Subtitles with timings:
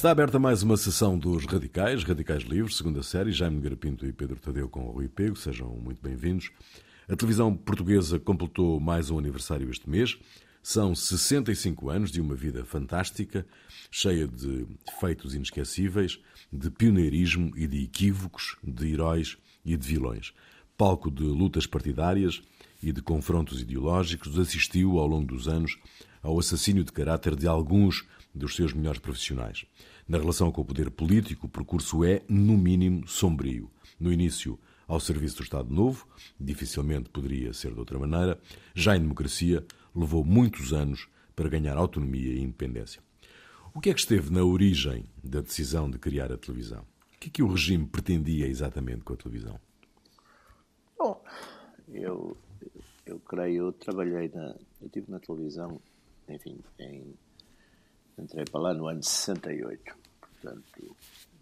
[0.00, 4.40] Está aberta mais uma sessão dos Radicais, Radicais Livres, segunda série, Jaime Garapinto e Pedro
[4.40, 6.50] Tadeu com o Rui Pego, sejam muito bem-vindos.
[7.06, 10.18] A televisão portuguesa completou mais um aniversário este mês.
[10.62, 13.46] São 65 anos de uma vida fantástica,
[13.90, 14.66] cheia de
[14.98, 16.18] feitos inesquecíveis,
[16.50, 20.32] de pioneirismo e de equívocos, de heróis e de vilões.
[20.78, 22.40] Palco de lutas partidárias
[22.82, 25.78] e de confrontos ideológicos, assistiu ao longo dos anos
[26.22, 29.64] ao assassínio de caráter de alguns dos seus melhores profissionais.
[30.10, 33.70] Na relação com o poder político, o percurso é, no mínimo, sombrio.
[34.00, 36.04] No início, ao serviço do Estado Novo,
[36.40, 38.36] dificilmente poderia ser de outra maneira,
[38.74, 43.00] já em democracia, levou muitos anos para ganhar autonomia e independência.
[43.72, 46.82] O que é que esteve na origem da decisão de criar a televisão?
[47.14, 49.60] O que é que o regime pretendia exatamente com a televisão?
[50.98, 51.24] Bom,
[51.86, 52.36] eu,
[53.06, 55.80] eu creio, eu trabalhei na, eu estive na televisão,
[56.28, 57.14] enfim, em,
[58.18, 59.99] entrei para lá no ano 68,
[60.40, 60.96] portanto,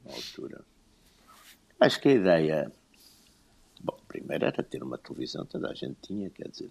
[0.05, 0.65] na altura.
[1.81, 2.73] Acho que a ideia,
[3.81, 6.71] bom, primeiro era ter uma televisão, toda a gente tinha, quer dizer,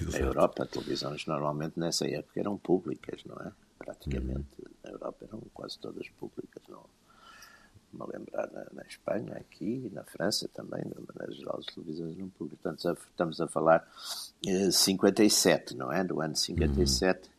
[0.00, 0.12] Exato.
[0.12, 3.52] na Europa, televisões normalmente nessa época eram públicas, não é?
[3.78, 4.70] Praticamente, uhum.
[4.84, 6.84] na Europa eram quase todas públicas, não
[7.94, 12.28] me lembrar na, na, Espanha, aqui, na França também, de maneira geral, as televisões não
[12.28, 12.60] públicas.
[12.62, 13.88] Portanto, estamos a falar
[14.46, 16.02] eh, 57, não é?
[16.02, 17.28] Do ano 57.
[17.28, 17.34] Uhum.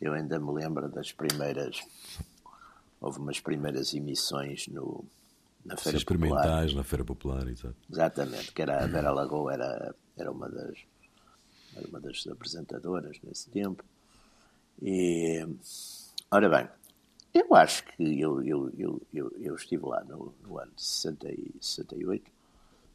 [0.00, 1.82] Eu ainda me lembro das primeiras.
[3.00, 5.04] Houve umas primeiras emissões no,
[5.64, 6.74] na Feira experimentais Popular.
[6.74, 7.76] na Feira Popular, exato.
[7.90, 10.78] Exatamente, que era a Vera Lagoa era, era uma das
[11.76, 13.84] era uma das apresentadoras nesse tempo.
[14.80, 15.46] E,
[16.30, 16.68] ora bem,
[17.34, 22.30] eu acho que eu, eu, eu, eu, eu estive lá no, no ano de 68,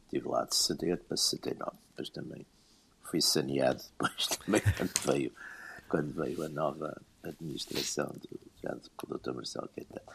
[0.04, 2.46] estive lá de 68 para 69, mas também
[3.04, 5.32] fui saneado depois também quando veio,
[5.88, 9.32] quando veio a nova administração do, já do Dr.
[9.32, 10.06] Marcelo Caetano.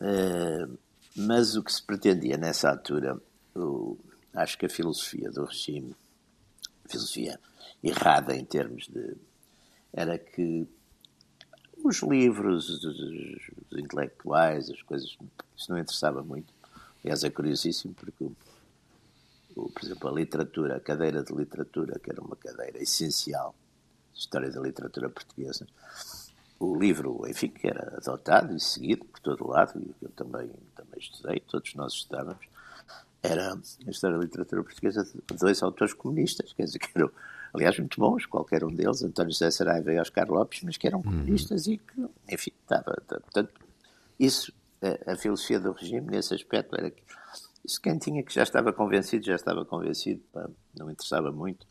[0.00, 0.78] Uh,
[1.16, 3.20] mas o que se pretendia nessa altura,
[3.54, 3.98] o,
[4.34, 5.94] acho que a filosofia do regime,
[6.86, 7.38] filosofia
[7.82, 9.16] errada em termos de.
[9.92, 10.66] era que
[11.82, 15.16] os livros os, intelectuais, as coisas,
[15.56, 16.52] isso não interessava muito.
[17.02, 18.36] Aliás, é curiosíssimo porque, o,
[19.56, 23.54] o, por exemplo, a literatura, a cadeira de literatura, que era uma cadeira essencial,
[24.14, 25.66] história da literatura portuguesa,
[26.58, 30.50] o livro, enfim, que era adotado e seguido por todo o lado, e eu também,
[30.74, 32.46] também estudei, todos nós estudávamos,
[33.22, 37.10] era a história da literatura portuguesa de dois autores comunistas, quer dizer, que eram
[37.52, 40.98] aliás, muito bons, qualquer um deles, António José Saraiva e Oscar Lopes, mas que eram
[40.98, 41.04] uhum.
[41.04, 41.72] comunistas uhum.
[41.72, 42.96] e que, enfim, estava.
[43.06, 43.52] Portanto,
[44.18, 44.52] isso,
[44.82, 47.02] a, a, filosofia do regime, nesse aspecto, era que
[47.64, 50.22] isso quem tinha que já estava convencido, já estava convencido,
[50.76, 51.66] não interessava muito.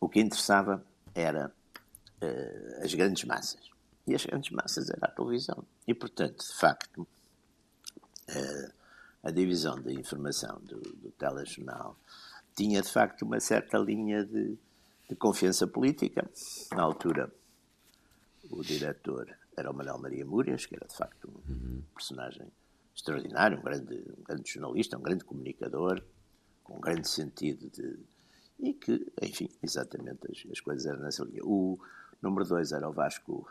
[0.00, 0.84] O que interessava
[1.14, 1.52] era
[2.22, 3.70] uh, as grandes massas.
[4.06, 5.64] E as grandes massas era a televisão.
[5.86, 8.72] E, portanto, de facto, uh,
[9.22, 11.96] a divisão da informação do, do telejornal
[12.56, 14.58] tinha, de facto, uma certa linha de
[15.12, 16.28] de confiança política.
[16.74, 17.32] Na altura,
[18.50, 22.50] o diretor era o Manuel Maria Múrias, que era de facto um personagem
[22.94, 26.02] extraordinário, um grande, um grande jornalista, um grande comunicador,
[26.64, 27.98] com um grande sentido de.
[28.58, 31.44] e que, enfim, exatamente as, as coisas eram nessa linha.
[31.44, 31.78] O
[32.22, 33.46] número dois era o Vasco,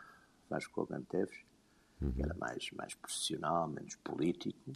[0.52, 1.38] Vasco Kogan Teves,
[2.02, 2.12] uhum.
[2.12, 4.74] que era mais, mais profissional, menos político.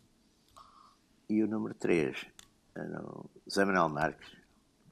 [1.28, 2.26] E o número três
[2.74, 4.32] era o Zé Manuel Marques,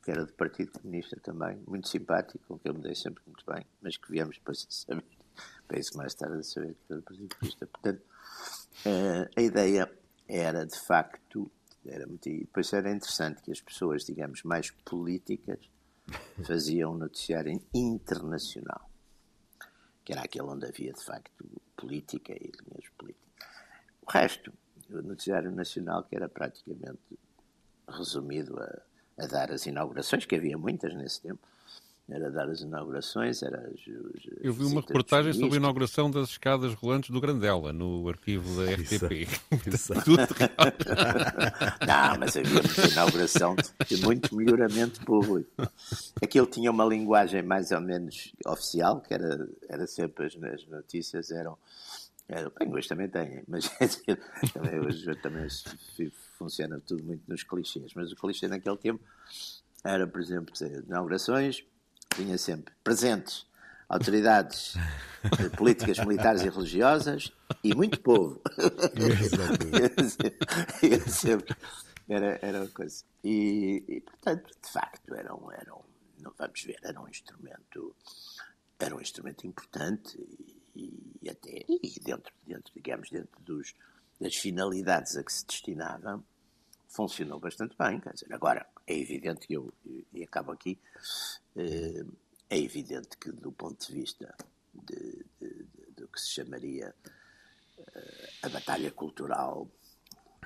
[0.03, 3.45] que era do Partido Comunista também, muito simpático, com quem eu me dei sempre muito
[3.45, 5.05] bem, mas que viemos depois a saber,
[5.67, 7.67] penso mais tarde a saber que era do Partido Comunista.
[7.67, 8.01] Portanto,
[8.85, 9.91] uh, a ideia
[10.27, 11.49] era, de facto,
[11.85, 15.59] era muito, depois era interessante que as pessoas, digamos, mais políticas
[16.45, 18.89] faziam um noticiário internacional,
[20.03, 23.33] que era aquele onde havia, de facto, política e linhas políticas.
[24.01, 24.53] O resto,
[24.89, 26.99] o noticiário nacional, que era praticamente
[27.87, 28.81] resumido a
[29.17, 31.47] a dar as inaugurações, que havia muitas nesse tempo.
[32.09, 36.31] Era dar as inaugurações, era as, as Eu vi uma reportagem sobre a inauguração das
[36.31, 39.27] escadas rolantes do Grandela, no arquivo da RTP.
[39.65, 39.93] Isso, isso.
[41.87, 43.55] Não, mas havia muita inauguração
[43.87, 45.49] de muito melhoramento público.
[46.21, 51.31] Aquilo tinha uma linguagem mais ou menos oficial, que era, era sempre as, as notícias
[51.31, 51.57] eram
[52.27, 53.69] é, bem, hoje também tem, mas
[54.53, 55.47] também, hoje também
[56.37, 57.93] funciona tudo muito nos clichês.
[57.93, 59.03] Mas o clichê naquele tempo
[59.83, 60.53] era, por exemplo,
[60.87, 61.63] inaugurações,
[62.15, 63.45] vinha sempre presentes
[63.87, 64.75] autoridades
[65.57, 67.31] políticas, militares e religiosas
[67.63, 68.41] e muito povo.
[71.07, 71.55] sempre,
[72.09, 73.03] era, era uma coisa.
[73.23, 75.81] E, e, portanto, de facto, era um, era um,
[76.19, 77.95] não vamos ver, era um instrumento,
[78.79, 80.17] era um instrumento importante
[80.75, 83.73] e, e até e dentro, dentro, digamos, dentro dos,
[84.19, 86.23] das finalidades a que se destinava,
[86.87, 87.99] funcionou bastante bem.
[87.99, 89.73] Quer dizer, agora, é evidente que eu,
[90.11, 90.79] e acabo aqui,
[92.49, 94.35] é evidente que do ponto de vista
[94.73, 96.93] de, de, de, do que se chamaria
[98.41, 99.69] a batalha cultural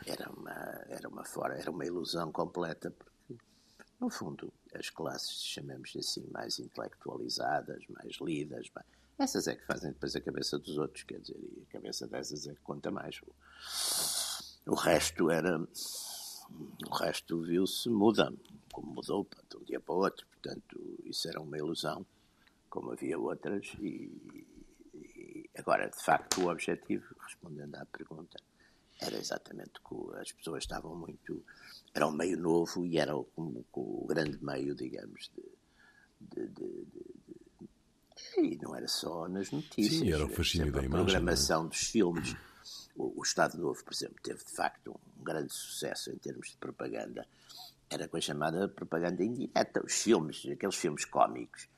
[0.06, 3.36] era uma, era uma fora, era uma ilusão completa, porque,
[4.00, 8.70] no fundo, as classes, chamemos assim, mais intelectualizadas, mais lidas,
[9.18, 12.48] essas é que fazem depois a cabeça dos outros, quer dizer, e a cabeça dessas
[12.48, 13.20] é que conta mais.
[14.68, 15.60] O resto era.
[16.90, 18.34] O resto viu-se muda,
[18.72, 20.26] como mudou de um dia para o outro.
[20.28, 22.06] Portanto, isso era uma ilusão,
[22.70, 24.46] como havia outras, e,
[24.94, 28.38] e agora, de facto, o objetivo, respondendo à pergunta,
[29.00, 31.44] era exatamente que as pessoas estavam muito.
[31.94, 35.44] Era um meio novo e era como o grande meio, digamos, de,
[36.20, 40.00] de, de, de, E não era só nas notícias.
[40.00, 40.98] Sim, era o fascínio da imagem.
[40.98, 41.04] A é?
[41.04, 41.70] programação não?
[41.70, 42.36] dos filmes.
[42.96, 46.58] O, o, Estado Novo, por exemplo, teve de facto um grande sucesso em termos de
[46.58, 47.28] propaganda.
[47.90, 49.84] Era com a chamada propaganda indireta.
[49.86, 51.70] Os filmes, aqueles filmes cómicos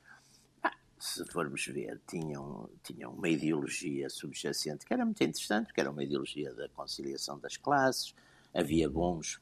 [0.99, 6.03] se formos ver, tinham, tinham uma ideologia subjacente que era muito interessante, que era uma
[6.03, 8.13] ideologia da conciliação das classes,
[8.53, 9.39] havia bons,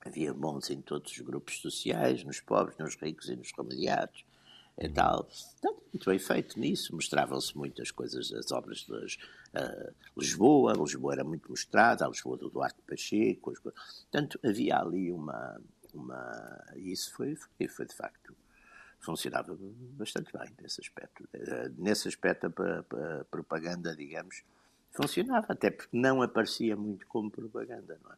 [0.00, 4.24] havia bons em todos os grupos sociais, nos pobres, nos ricos e nos remediados
[4.78, 5.28] e tal.
[5.58, 11.24] Então, muito bem feito nisso, mostravam-se muitas coisas, as obras de uh, Lisboa, Lisboa era
[11.24, 13.60] muito mostrada, a Lisboa do Duarte Pacheco, as...
[13.60, 15.60] portanto, havia ali uma,
[15.92, 16.64] uma...
[16.76, 18.34] isso foi, foi, foi de facto
[19.04, 19.56] funcionava
[19.98, 21.28] bastante bem nesse aspecto.
[21.34, 24.42] Eh, nesse aspecto, a, propaganda, digamos,
[24.90, 28.16] funcionava, até porque não aparecia muito como propaganda, não é?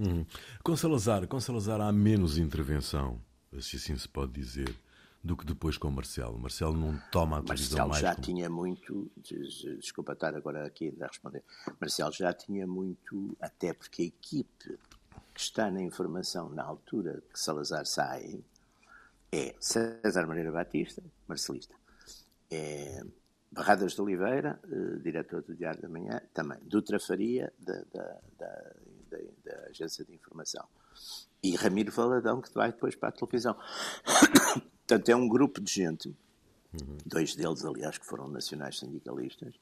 [0.00, 0.26] Hum.
[0.64, 3.20] Com Salazar, com Salazar há menos intervenção,
[3.60, 4.74] se assim se pode dizer,
[5.22, 6.36] do que depois com o Marcelo.
[6.36, 8.02] O Marcelo não toma a Marcelo mais.
[8.02, 8.24] já como...
[8.24, 11.42] tinha muito, desculpa estar agora aqui a responder,
[11.80, 14.78] Marcelo já tinha muito, até porque a equipe
[15.34, 18.42] que está na informação na altura que Salazar sai,
[19.30, 21.74] é César Moreira Batista, marcelista.
[22.50, 23.02] É
[23.50, 26.58] Barradas de Oliveira, uh, diretor do Diário da Manhã, também.
[26.62, 28.72] Dutra Faria, da, da, da,
[29.44, 30.66] da, Agência de Informação.
[31.42, 33.54] E Ramiro Valadão, que vai depois para a televisão.
[34.92, 36.98] Portanto, é um grupo de gente, uhum.
[37.06, 39.54] dois deles, aliás, que foram nacionais sindicalistas,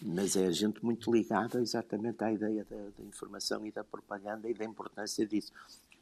[0.00, 4.54] mas é gente muito ligada exatamente à ideia da, da, informação e da propaganda e
[4.54, 5.52] da importância disso.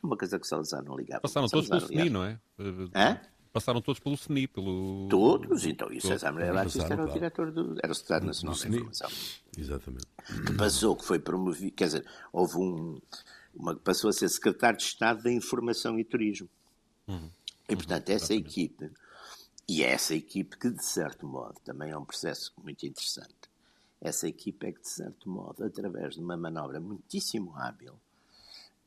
[0.01, 1.23] Uma coisa que Salazar não ligava.
[1.23, 2.39] Passaram todos pelo CNI, não é?
[2.95, 3.21] Hã?
[3.53, 5.09] Passaram todos pelo CNI, pelo...
[5.11, 7.77] Todos, então, e César Maria Batista era o diretor do...
[7.83, 9.11] era o secretário nacional da informação.
[9.59, 10.07] Exatamente.
[10.47, 13.01] Que passou, que foi promovido, quer dizer, houve um...
[13.55, 16.49] Uma, passou a ser secretário de Estado da Informação e Turismo.
[17.09, 17.29] Uhum.
[17.73, 18.91] E, portanto, essa equipe,
[19.67, 23.51] e é essa equipe que, de certo modo, também é um processo muito interessante,
[23.99, 27.99] essa equipe é que, de certo modo, através de uma manobra muitíssimo hábil,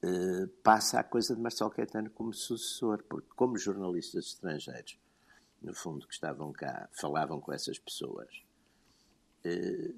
[0.03, 4.99] eh, passa a coisa de Marcelo Caetano como sucessor, porque como jornalistas estrangeiros,
[5.63, 8.29] no fundo, que estavam cá, falavam com essas pessoas,
[9.43, 9.93] eh,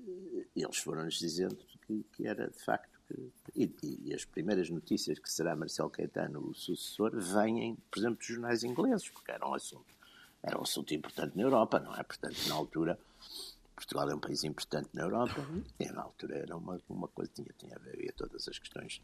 [0.55, 2.96] eles foram-nos dizendo que, que, era de facto
[3.55, 8.27] e, e, as primeiras notícias que será Marcelo Caetano o sucessor vêm, por exemplo, dos
[8.27, 9.95] jornais ingleses, porque era um assunto,
[10.43, 12.03] era um assunto importante na Europa, não é?
[12.03, 12.99] Portanto, na altura
[13.75, 15.45] Portugal é um país importante na Europa
[15.79, 19.01] e na altura era uma, uma coisa, tinha, tinha a ver todas as questões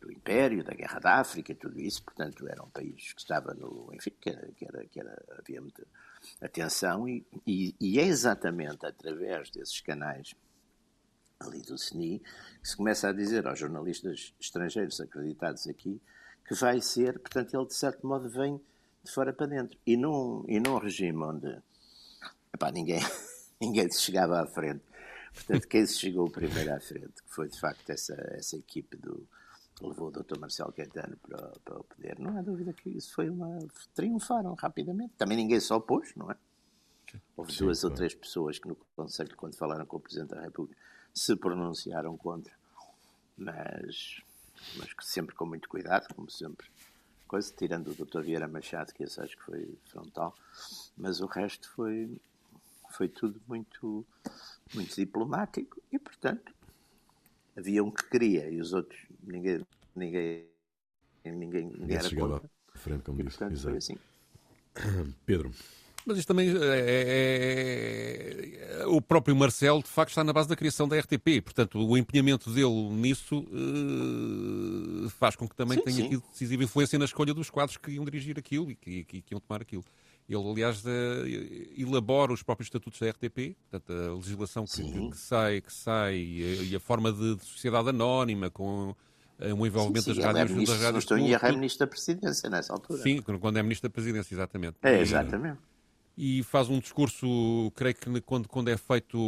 [0.00, 3.88] do Império, da Guerra da África, tudo isso, portanto era um país que estava no,
[3.94, 5.86] enfim, que era, que era, que era havia muita
[6.40, 10.34] atenção e, e, e é exatamente através desses canais
[11.40, 12.20] ali do CNI
[12.60, 16.00] que se começa a dizer aos jornalistas estrangeiros acreditados aqui
[16.46, 18.60] que vai ser, portanto ele de certo modo vem
[19.04, 21.58] de fora para dentro e num, e num regime onde
[22.54, 23.00] epá, ninguém
[23.60, 24.82] ninguém se chegava à frente.
[25.34, 29.28] Portanto, quem se chegou primeiro à frente, que foi de facto essa, essa equipe do,
[29.76, 30.38] que levou o Dr.
[30.38, 33.58] Marcelo Caetano para, para o poder, não há dúvida que isso foi uma.
[33.94, 35.12] triunfaram rapidamente.
[35.18, 36.36] Também ninguém se opôs, não é?
[37.36, 40.40] Houve Sim, duas ou três pessoas que no Conselho, quando falaram com o Presidente da
[40.40, 40.80] República,
[41.16, 42.52] se pronunciaram contra,
[43.38, 44.20] mas,
[44.76, 46.66] mas sempre com muito cuidado, como sempre.
[47.26, 48.20] Coisa, tirando o Dr.
[48.20, 50.34] Vieira Machado, que esse acho que foi frontal,
[50.96, 52.20] mas o resto foi,
[52.90, 54.06] foi tudo muito,
[54.74, 56.52] muito diplomático e, portanto,
[57.56, 60.46] havia um que queria e os outros, ninguém, ninguém,
[61.24, 62.42] ninguém, ninguém era chegava
[62.74, 63.38] à frente, como e, disse.
[63.38, 63.96] Portanto, foi assim.
[65.24, 65.50] Pedro.
[66.06, 66.54] Mas isto também é,
[68.80, 71.42] é, o próprio Marcelo, de facto, está na base da criação da RTP.
[71.42, 76.22] Portanto, o empenhamento dele nisso uh, faz com que também sim, tenha sim.
[76.30, 79.40] decisiva influência na escolha dos quadros que iam dirigir aquilo e que, que, que iam
[79.40, 79.84] tomar aquilo.
[80.28, 80.84] Ele, aliás,
[81.76, 86.72] elabora os próprios estatutos da RTP, portanto, a legislação que, que sai, que sai e
[86.74, 88.94] a forma de, de sociedade anónima, com
[89.40, 90.50] um envolvimento sim, sim, das rádios.
[90.50, 93.02] É ministro, das rádios estou é ministro da Presidência nessa altura.
[93.02, 94.76] Sim, quando é ministro da Presidência, exatamente.
[94.82, 95.58] É, exatamente.
[95.58, 95.75] E,
[96.16, 99.18] e faz um discurso, creio que quando, quando é feito.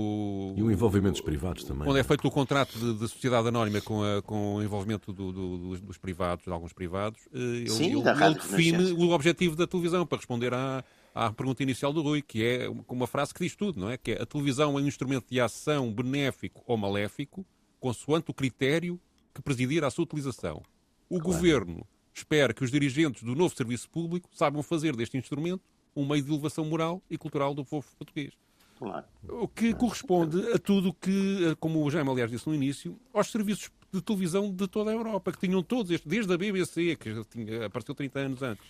[0.57, 1.85] E o envolvimento dos privados também.
[1.85, 5.33] Quando é feito o contrato de, de sociedade anónima com, a, com o envolvimento do,
[5.33, 9.55] do, dos, dos, privados, de alguns privados, uh, ele, sim, ele, ele define o objetivo
[9.55, 10.83] da televisão para responder à
[11.15, 13.97] à pergunta inicial do Rui, que é uma frase que diz tudo, não é?
[13.97, 17.45] Que é a televisão é um instrumento de ação benéfico ou maléfico,
[17.81, 19.01] consoante o critério
[19.35, 20.63] que presidir à sua utilização.
[21.09, 21.25] O claro.
[21.25, 25.63] governo espera que os dirigentes do novo serviço público saibam fazer deste instrumento
[25.95, 28.33] um meio de elevação moral e cultural do povo português.
[28.79, 29.05] Claro.
[29.29, 33.71] O que corresponde a tudo que, como o Jaime, aliás, disse no início, aos serviços
[33.93, 37.67] de televisão de toda a Europa, que tinham todos estes, desde a BBC, que tinha,
[37.67, 38.67] apareceu 30 anos antes,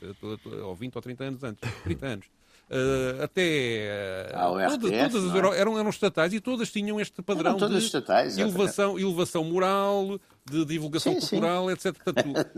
[0.63, 2.27] ou 20 ou 30 anos antes, 30 anos,
[2.71, 5.61] uh, até uh, todas, RTF, todas é?
[5.61, 11.15] eram, eram estatais e todas tinham este padrão de estatais, elevação, elevação moral, de divulgação
[11.15, 11.73] sim, cultural, sim.
[11.73, 12.03] etc.
[12.03, 12.51] Portanto.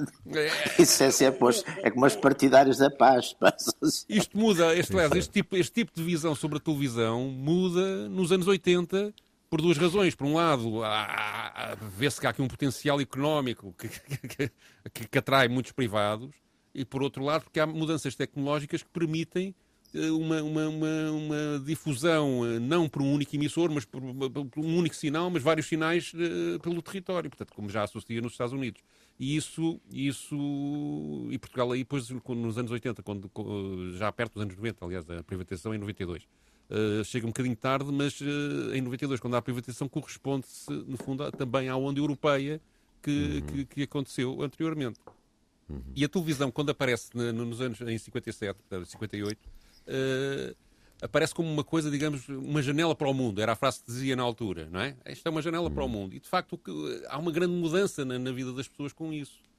[0.78, 3.34] Isso é, sempre os, é como os partidários da paz.
[4.08, 8.46] Isto muda, este, este, tipo, este tipo de visão sobre a televisão muda nos anos
[8.46, 9.12] 80
[9.50, 10.14] por duas razões.
[10.14, 10.80] Por um lado,
[11.98, 14.50] vê-se que há aqui um potencial económico que, que,
[14.94, 16.30] que, que, atrai muitos privados,
[16.72, 19.52] e por outro lado, porque há mudanças tecnológicas que permitem
[19.92, 24.64] eh, uma, uma, uma, uma difusão, eh, não por um único emissor, mas por, por,
[24.64, 28.52] um único sinal, mas vários sinais uh, pelo território, portanto, como já associa nos Estados
[28.52, 28.82] Unidos.
[29.18, 33.30] E isso, isso e Portugal aí, depois, nos anos 80, quando,
[33.96, 36.22] já perto dos anos 90, aliás, a privatização em 92,
[36.70, 41.28] Uh, chega um bocadinho tarde, mas uh, em 92, quando há privatização, corresponde-se, no fundo,
[41.32, 42.60] também à onda europeia
[43.02, 43.40] que, uhum.
[43.40, 45.00] que, que, aconteceu anteriormente.
[45.68, 45.82] Uhum.
[45.96, 50.56] E a televisão, quando aparece nos anos em 57, 58, uh,
[51.02, 53.40] aparece como uma coisa, digamos, uma janela para o mundo.
[53.40, 54.96] Era a frase que dizia na altura, não é?
[55.04, 55.74] Esta é uma janela uhum.
[55.74, 55.92] para o uhum.
[55.92, 56.14] mundo.
[56.14, 56.60] E, de facto,
[57.08, 59.49] há uma grande mudança na, na vida das pessoas com isso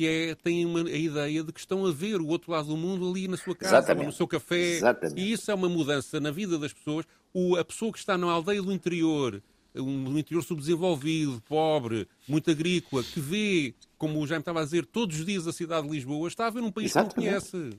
[0.00, 2.76] que é, têm uma, a ideia de que estão a ver o outro lado do
[2.76, 4.04] mundo ali na sua casa, Exatamente.
[4.04, 4.76] ou no seu café.
[4.76, 5.20] Exatamente.
[5.20, 7.04] E isso é uma mudança na vida das pessoas.
[7.34, 9.42] O, a pessoa que está na aldeia do interior,
[9.74, 15.20] um, interior subdesenvolvido, pobre, muito agrícola, que vê, como o Jaime estava a dizer, todos
[15.20, 17.14] os dias a cidade de Lisboa, está a ver um país Exatamente.
[17.14, 17.78] que não conhece.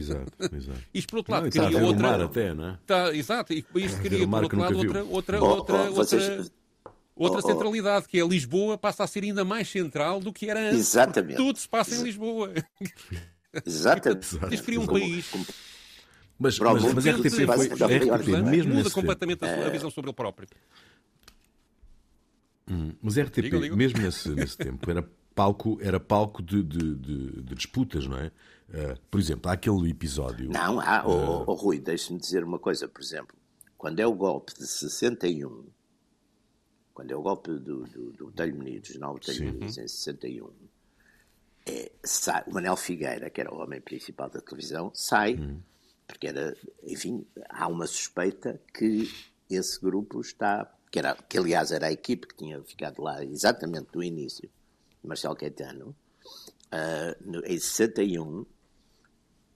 [0.00, 0.80] Exato, exato.
[0.92, 2.02] Isto por outro lado não, cria outra.
[2.02, 2.72] Mar até, não é?
[2.74, 6.44] Está, exato, e isto cria por outro lado outra, outra, outra, outra, outra,
[7.22, 7.52] outra oh, oh.
[7.52, 10.80] centralidade, que é Lisboa passa a ser ainda mais central do que era antes.
[10.80, 11.36] Exatamente.
[11.36, 12.52] Tudo se passa em Lisboa.
[13.64, 14.38] Exatamente.
[14.52, 15.30] Isto cria um país.
[16.38, 20.16] Mas, mas, mas RTP foi, RTP, mesmo muda completamente a, sua, a visão sobre ele
[20.16, 20.48] próprio.
[22.68, 23.76] Hum, mas a RTP, diga, diga.
[23.76, 28.26] mesmo nesse, nesse tempo, era palco, era palco de, de, de, de disputas, não é?
[28.68, 30.48] Uh, por exemplo, há aquele episódio.
[30.48, 31.10] Não, há, uh...
[31.10, 33.36] oh, oh, Rui, deixe-me dizer uma coisa, por exemplo,
[33.76, 35.66] quando é o golpe de 61,
[36.94, 40.50] quando é o golpe do, do, do Telho Muniz, do general Muniz, em 61,
[41.66, 45.60] é, sai, o Manel Figueira, que era o homem principal da televisão, sai, uhum.
[46.06, 49.08] porque era, enfim, há uma suspeita que
[49.48, 53.90] esse grupo está, que, era, que aliás era a equipe que tinha ficado lá exatamente
[53.92, 54.50] do início,
[55.02, 55.94] Marcelo Caetano,
[56.72, 58.44] uh, no, em 61,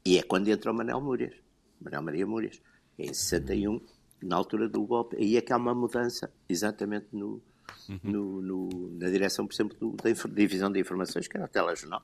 [0.04, 1.34] e é quando entra o Manel Múrias,
[1.80, 2.60] Manel Maria Múrias,
[2.98, 3.80] em 61,
[4.22, 7.42] na altura do golpe, aí é que há uma mudança, exatamente no,
[7.88, 8.00] uhum.
[8.02, 12.02] no, no, na direção, por exemplo, do, da divisão de informações, que era o telejornal,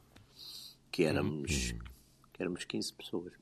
[0.90, 1.78] que éramos, uhum.
[2.33, 3.33] que éramos 15 pessoas.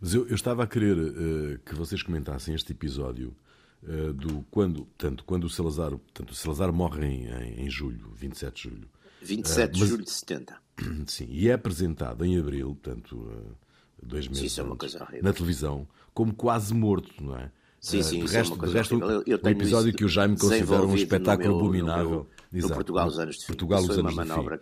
[0.00, 3.34] Mas eu, eu, estava a querer uh, que vocês comentassem este episódio
[3.82, 8.12] uh, do quando, tanto quando o Salazar, tanto o Salazar morre em, em, em julho,
[8.14, 8.88] 27 de julho.
[9.22, 10.62] 27 de uh, julho de 70.
[11.06, 13.56] Sim, e é apresentado em abril, portanto,
[14.02, 17.50] dois meses sim, é antes, na televisão, como quase morto, não é?
[17.80, 20.94] Sim, sim, de resto, de resto eu, eu um episódio que o Jaime considera um
[20.94, 22.10] espetáculo abominável.
[22.10, 23.46] No, meu, no Portugal os anos de fim.
[23.46, 24.60] Portugal os anos uma manobra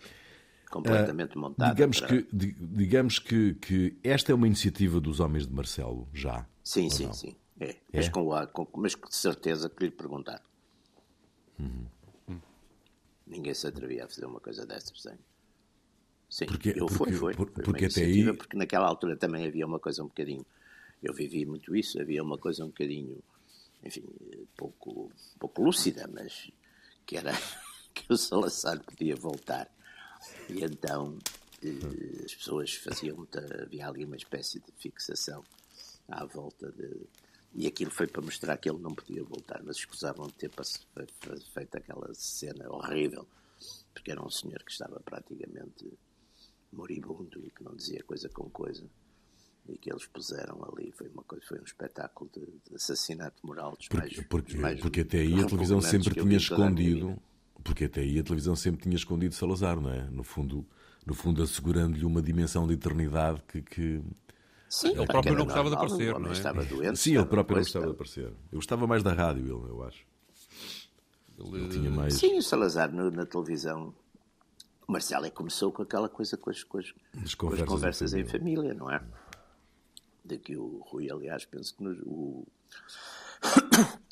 [0.71, 1.75] completamente uh, montada.
[1.75, 2.09] Digamos, para...
[2.09, 6.47] que, digamos que, que esta é uma iniciativa dos homens de Marcelo, já.
[6.62, 7.12] Sim, sim, não?
[7.12, 7.37] sim.
[7.59, 7.71] É.
[7.71, 7.76] é.
[7.92, 10.40] Mas, com, com, mas com certeza que lhe perguntar.
[11.59, 11.87] Uhum.
[13.26, 15.18] Ninguém se atrevia a fazer uma coisa dessas sem.
[16.28, 17.35] Sim, porque, eu porque, foi, foi.
[17.35, 18.32] Porque, porque até aí...
[18.37, 20.44] Porque naquela altura também havia uma coisa um bocadinho
[21.02, 23.23] eu vivi muito isso, havia uma coisa um bocadinho,
[23.85, 24.04] enfim,
[24.56, 26.50] pouco, pouco lúcida, mas
[27.06, 27.32] que era
[27.94, 29.70] que o Salazar podia voltar.
[30.49, 31.16] E então
[31.62, 35.44] eh, as pessoas faziam muita, havia ali uma espécie de fixação
[36.08, 37.06] à volta de.
[37.54, 40.50] E aquilo foi para mostrar que ele não podia voltar, mas escusavam de ter
[41.54, 43.26] feito aquela cena horrível,
[43.94, 45.90] porque era um senhor que estava praticamente
[46.73, 48.85] moribundo e que não dizia coisa com coisa
[49.69, 53.77] e que eles puseram ali foi uma coisa foi um espetáculo de, de assassinato moral
[53.77, 57.19] dos porque, mais, porque, dos mais porque até aí a televisão sempre tinha escondido
[57.65, 60.67] porque até aí a televisão sempre tinha escondido Salazar não é no fundo
[61.07, 64.03] no fundo assegurando-lhe uma dimensão de eternidade que, que...
[64.69, 66.33] Sim, Ele próprio não gostava de aparecer, não é?
[66.33, 69.71] estava doente, sim ele próprio não gostava de aparecer eu gostava mais da rádio ele
[69.71, 70.07] eu acho
[71.39, 73.95] Ele, ele tinha mais Sim, o Salazar no- na televisão.
[74.88, 76.87] O Marcelo é que começou com aquela coisa com as, com as,
[77.23, 78.38] As com as conversas em conversas em família.
[78.62, 79.02] família, não é?
[80.25, 82.47] Daqui o Rui, aliás, penso que nos- o,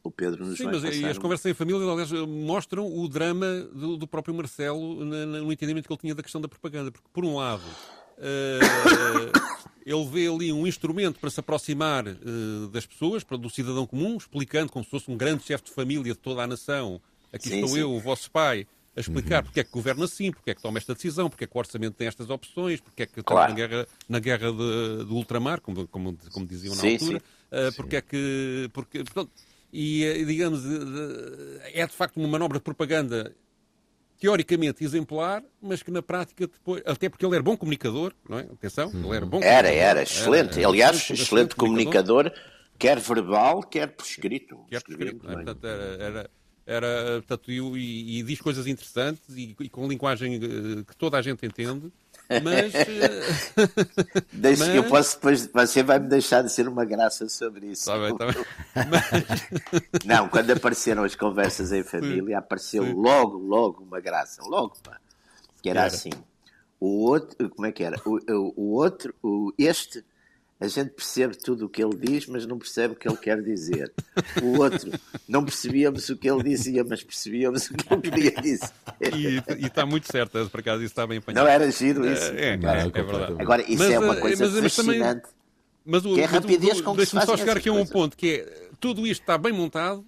[0.04, 3.08] o Pedro nos Sim, vai mas e as um- conversas em família, aliás, mostram o
[3.08, 6.92] drama do, do próprio Marcelo na- no entendimento que ele tinha da questão da propaganda.
[6.92, 7.62] Porque, por um lado,
[8.18, 8.60] eh,
[9.86, 12.14] ele vê ali um instrumento para se aproximar eh,
[12.70, 16.12] das pessoas, para, do cidadão comum, explicando como se fosse um grande chefe de família
[16.12, 17.00] de toda a nação.
[17.32, 17.78] Aqui Sim, estou sim.
[17.80, 18.66] eu, o vosso pai,
[18.96, 21.46] a explicar porque é que governa assim, porque é que toma esta decisão, porque é
[21.46, 23.52] que o orçamento tem estas opções, porque é que estamos Claro.
[23.52, 27.18] na guerra, na guerra de- do ultramar, como, como, como diziam na Sim, altura.
[27.20, 27.24] sim.
[27.68, 28.70] Uh, porque é que.
[28.72, 29.30] Porque, portanto,
[29.72, 33.34] e, eh, digamos, eh, é de facto uma manobra de propaganda
[34.18, 36.82] teoricamente exemplar, mas que na prática depois.
[36.86, 38.42] Até porque ele era bom comunicador, não é?
[38.42, 39.72] Atenção, ele era bom Era, comunicador.
[39.90, 40.58] era, excelente.
[40.58, 42.32] era Aliás, excelente excelente comunicador,
[42.78, 44.64] quer verbal, quer por escrito.
[44.68, 45.44] que Escrevia prescrito, muito não é?
[45.44, 46.30] Portanto, era, era,
[46.66, 51.22] era, portanto, e, e- diz coisas interessantes e, e com linguagem eh, que toda a
[51.22, 51.92] gente entende,
[52.42, 57.28] mas eh, Deixa- Mas- Eu posso depois, você vai me deixar de ser uma graça
[57.28, 57.82] sobre isso.
[57.90, 59.82] está bem, está bem.
[60.04, 64.42] Não, quando apareceram as conversas em família, apareceu logo, logo uma graça.
[64.42, 64.98] Logo, pá.
[65.62, 65.88] Que era, Era.
[65.88, 66.10] assim.
[66.80, 67.96] O outro, como é que era?
[68.04, 70.04] O, o, o outro, o, este,
[70.58, 73.42] a gente percebe tudo o que ele diz, mas não percebe o que ele quer
[73.42, 73.92] dizer.
[74.42, 74.90] O outro,
[75.28, 78.70] não percebíamos o que ele dizia, mas percebíamos o que ele queria dizer.
[79.14, 81.44] E, e está muito certo, por acaso isso está bem apanhado.
[81.44, 82.24] Não era giro isso?
[82.32, 83.16] É, é, Não, é, é completamente.
[83.18, 83.42] verdade.
[83.42, 85.28] Agora, isso Mas, é uma eh, coisa mas- mas também- fascinante.
[85.88, 87.86] Mas o, Que é a rapidez com que se deixa-me só chegar aqui a um
[87.86, 90.04] ponto que é tudo isto está bem montado,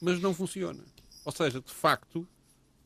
[0.00, 0.80] mas não funciona.
[1.24, 2.26] Ou seja, de facto,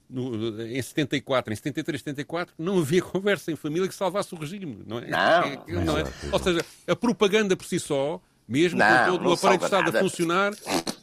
[0.09, 4.79] no- em 74, em 73, 74, não havia conversa em família que salvasse o regime,
[4.87, 5.09] não é?
[5.09, 6.01] Não, É- é- não é?
[6.03, 9.65] exato, Ou seja, a propaganda por si só, mesmo Não, com todo o aparelho de
[9.65, 10.53] Estado a funcionar,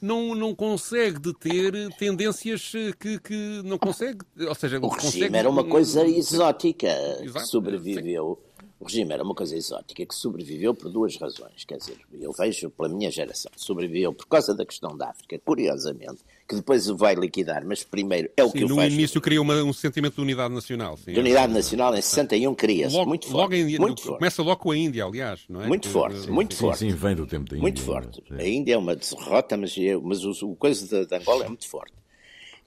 [0.01, 4.19] não, não consegue deter tendências eh, que, que não consegue.
[4.47, 6.87] Ou seja, O consegue, regime era uma coisa exótica
[7.21, 8.39] Exato, que sobreviveu.
[8.79, 11.63] O regime era uma coisa exótica que sobreviveu por duas razões.
[11.65, 16.19] Quer dizer, eu vejo pela minha geração, sobreviveu por causa da questão da África, curiosamente,
[16.47, 18.93] que depois o vai liquidar, mas primeiro é o Sim, que o no faz.
[18.93, 20.97] início cria uma- um sentimento de unidade nacional.
[20.97, 22.93] Sim, De unidade nacional em 61 cria-se.
[22.95, 23.55] Logo, Muito logo forte.
[23.55, 24.17] em- muito forte.
[24.19, 25.41] Começa logo com a Índia, aliás.
[25.47, 25.67] Não é?
[25.67, 26.79] Muito Que- forte, muito sim, forte.
[26.79, 28.23] sim vem do tempo da Muito Índia, forte.
[28.27, 28.35] sim.
[28.35, 31.47] A Índia é uma derrota, mas, é- mas o, o coisa de, de Angola é
[31.47, 31.93] muito forte.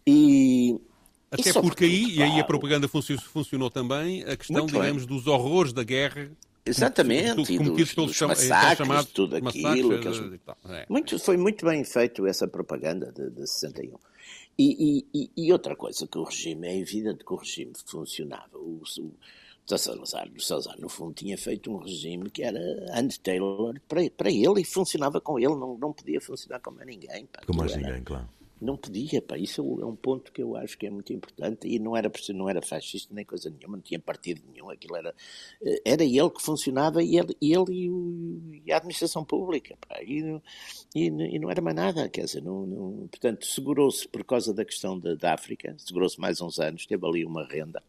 [0.06, 0.78] E.
[1.30, 4.72] Até e porque aí, sobretudo, e aí a propaganda funci- funcionou também, a questão, Muito
[4.72, 4.82] bem.
[4.82, 6.30] digamos, dos horrores da guerra.
[6.66, 9.94] Exatamente, cometidos e dos, pelos dos massacres, chamados tudo aquilo.
[9.94, 10.56] aqueles- tal.
[10.68, 10.86] É.
[10.88, 13.96] Muito, foi muito bem feito essa propaganda de, de 61.
[14.58, 18.56] E, e, e- outra coisa que o regime, é evidente que o regime funcionava.
[18.56, 19.12] O, o,
[19.68, 22.58] o Salazar, o Salazar, no fundo, tinha feito um regime que era
[22.98, 27.26] anti-Taylor para, para ele e funcionava com ele, não, não podia funcionar com mais ninguém.
[27.26, 27.40] Pá.
[27.46, 29.36] com mais era- ninguém claro Não podia, pá.
[29.36, 31.68] Isso é um ponto que eu acho que é muito importante.
[31.68, 34.70] E não era, não era fascista nem coisa nenhuma, não tinha partido nenhum.
[34.70, 35.14] Aquilo era,
[35.62, 40.00] eh, era ele que funcionava e ele, ele e, o- e a administração pública, pá.
[40.02, 40.40] E,
[40.94, 44.64] e, e não era mais nada, quer dizer, não, não- portanto, segurou-se por causa da
[44.64, 47.82] questão da, da África, segurou-se mais uns anos, teve ali uma renda.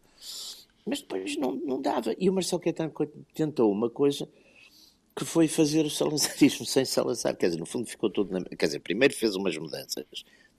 [0.85, 2.15] Mas depois não, não dava.
[2.17, 2.93] E o Marcelo Caetano
[3.33, 4.27] tentou uma coisa
[5.15, 7.35] que foi fazer o salazarismo sem Salazar.
[7.35, 8.43] Quer dizer, no fundo ficou tudo na...
[8.43, 10.05] Quer dizer, primeiro fez umas mudanças,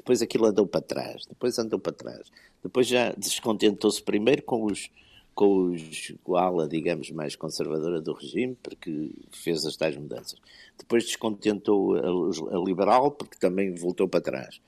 [0.08, 4.88] depois aquilo andou para trás, depois andou para trás, depois já descontentou-se primeiro com os
[5.34, 10.40] com, os, com a ala, digamos, mais conservadora do regime, porque fez as tais mudanças.
[10.76, 14.60] Depois descontentou a, a liberal, porque também voltou para trás.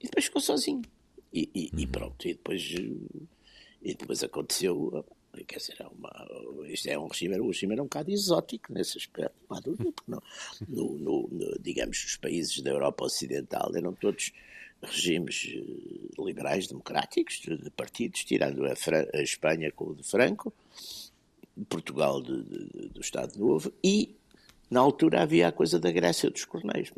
[0.00, 0.80] E depois ficou sozinho.
[1.30, 2.62] E, e, e pronto, e depois,
[3.82, 5.04] e depois aconteceu
[5.44, 6.28] quer dizer, é uma,
[6.66, 9.92] isto é um regime, o regime era um bocado exótico nesse aspecto, não há dúvida,
[9.92, 10.22] porque não,
[10.68, 14.32] no, no, no, digamos, os países da Europa Ocidental eram todos
[14.86, 20.52] regimes eh, liberais democráticos, de partidos, tirando a, Fran a Espanha com o de Franco,
[21.68, 24.16] Portugal de, de, do Estado Novo, e
[24.70, 26.90] na altura havia a coisa da Grécia dos Corneios.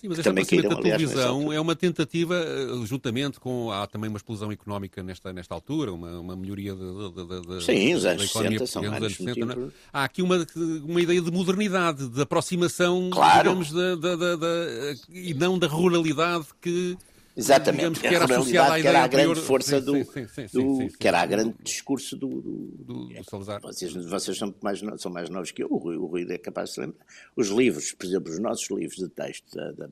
[0.00, 3.72] Sim, mas este Também caíram, da televisão é uma tentativa, eh, juntamente com.
[3.72, 8.24] Há também uma explosão económica nesta, nesta altura, uma, uma melhoria da, Sim, os anos
[8.26, 9.70] economia 60 são anos nos anos 60, muito é?
[9.92, 10.46] Há aqui uma,
[10.84, 13.42] uma ideia de modernidade, de aproximação, Claro.
[13.42, 16.96] digamos, da, da, da, da- e não da ruralidade que.
[17.38, 19.92] Exatamente, digamos, que era associada à que era ideia a grande anterior- força sim, do,
[19.94, 20.96] sim, sim, sim, do- sim, sim, sim.
[20.98, 23.60] que era a grande discurso do, do- do, do Salazar.
[23.62, 26.70] vocês, vocês são, mais, são mais novos que eu, o Rui, o Rui é capaz
[26.70, 27.06] de se lembrar.
[27.36, 29.88] Os livros, por exemplo, os nossos livros de texto da, da,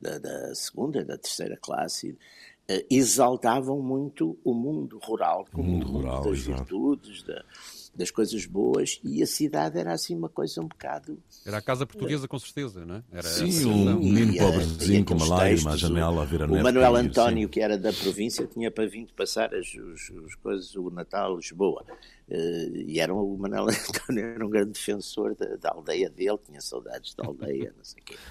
[0.00, 2.16] da- da segunda e da terceira classe
[2.68, 6.58] eh, exaltavam muito o mundo rural como mundo o mundo rural, das exato.
[6.58, 7.44] virtudes, da-
[7.96, 11.18] das coisas boas, e a cidade era assim uma coisa um bocado.
[11.44, 13.02] Era a casa portuguesa, com certeza, não é?
[13.10, 16.62] Era Sim, um menino pobrezinho com uma lágrima à janela a ver a o neve
[16.62, 17.50] Manuel cair, António, sim.
[17.50, 21.84] que era da província, tinha para vir passar as, os, os coisas, o Natal, Lisboa.
[22.28, 26.38] Eh, e era, um- o Manuel António era um grande defensor da, da aldeia dele,
[26.44, 28.16] tinha saudades da aldeia, não sei o quê.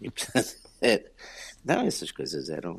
[0.00, 1.10] E, portanto, era-
[1.64, 2.76] não, essas coisas eram.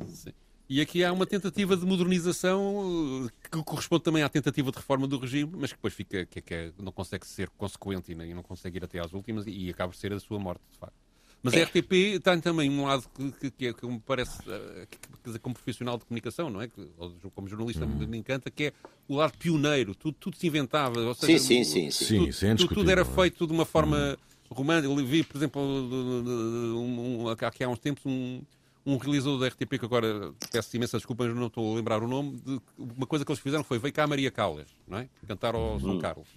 [0.72, 5.06] E aqui há uma tentativa de modernização eh, que corresponde também à tentativa de reforma
[5.06, 8.32] do regime, mas que depois fica, que, que é- não consegue ser consequente e nem-
[8.32, 10.94] não consegue ir até às últimas e, acaba por ser a sua morte, de facto.
[11.42, 14.86] Mas a RTP tem também um lado que, que, que, é- que me parece, eh,
[14.90, 16.68] que, quer dizer, como profissional de comunicação, não é?
[16.68, 18.72] Que, ou como jornalista me, me encanta, que é
[19.06, 20.98] o lado pioneiro, tudo, tudo se inventava.
[21.00, 22.32] Ou seja, Sim, sim, sim, sim.
[22.32, 23.04] Sim, tudo, é tudo, era é?
[23.04, 24.16] feito de uma forma
[24.50, 24.90] romântica.
[24.90, 28.40] Eu vi, por exemplo, um, um, aqui há uns tempos, um,
[28.84, 32.08] um realizador da RTP, que agora peço imensa desculpa, mas não estou a lembrar o
[32.08, 35.08] nome, de uma coisa que eles fizeram foi veio cá a Maria Callas, não é?
[35.26, 36.28] Cantar ao São Carlos.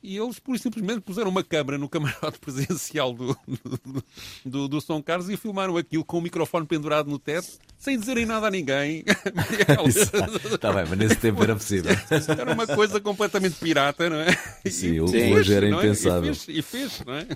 [0.00, 4.04] E eles, pura e simplesmente, puseram uma câmara no camarote presidencial do, do,
[4.44, 8.24] do, do São Carlos e filmaram aquilo com o microfone pendurado no teto, sem dizerem
[8.24, 9.04] nada a ninguém.
[9.88, 11.90] Está tá bem, mas nesse tempo era possível.
[12.38, 14.32] Era uma coisa completamente pirata, não é?
[14.70, 15.70] Sim, E hoje era é?
[15.70, 16.34] E impensável.
[16.34, 17.26] fez, E fez, não é?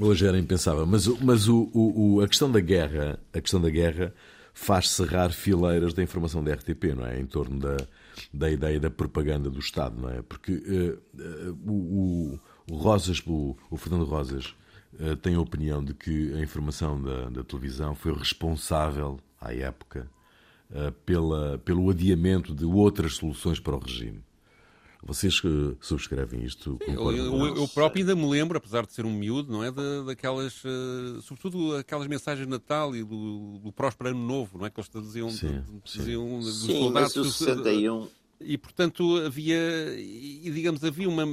[0.00, 0.84] Hoje era impensável.
[0.86, 4.12] Mas, mas o, o- o- a questão da guerra, a questão da guerra
[4.52, 7.20] faz cerrar fileiras da informação da RTP, não é?
[7.20, 7.76] Em torno da,
[8.32, 10.22] da ideia da propaganda do Estado, não é?
[10.22, 14.54] Porque eh, eh, o, o- Rosas, o, o Fernando Rosas,
[14.98, 20.08] eh, tem a opinião de que a informação da, da televisão foi responsável, à época,
[21.04, 24.20] pela, pelo adiamento de outras soluções para o regime.
[25.06, 26.76] Vocês que subscrevem isto?
[26.80, 27.62] Eu, concordam eu- isso?
[27.62, 29.70] eu próprio ainda me lembro, apesar de ser um miúdo, não é?
[29.70, 34.66] Da- daquelas, eh, sobretudo aquelas mensagens de Natal e do, do próspero ano novo, não
[34.66, 34.70] é?
[34.70, 37.14] Que eles diziam, Sim, dos Sim, soldados.
[37.14, 38.08] mas o 61.
[38.40, 39.56] E portanto havia,
[39.96, 41.24] e digamos, havia uma.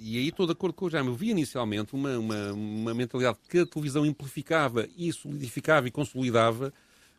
[0.00, 1.10] E aí estou de acordo com o Jaime.
[1.10, 6.72] Havia inicialmente uma, uma, uma mentalidade que a televisão amplificava e solidificava e consolidava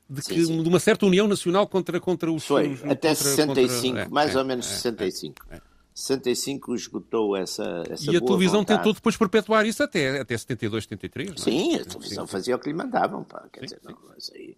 [0.09, 0.63] de, Sim, que, sim.
[0.63, 2.43] de uma certa união nacional contra, contra os.
[2.45, 5.45] Foi, os- até contra- 65, contra- é, mais é, ou menos é, 65.
[5.51, 5.61] é.
[5.93, 8.79] 65 esgotou essa, essa E a televisão vontade.
[8.79, 11.27] tentou depois perpetuar isso até, até 72, 73.
[11.29, 11.37] não é?
[11.37, 12.31] Sim, a televisão Sim.
[12.31, 13.45] fazia o que lhe mandavam, pá.
[13.51, 14.55] Quer Sim, dizer, não, isso aí.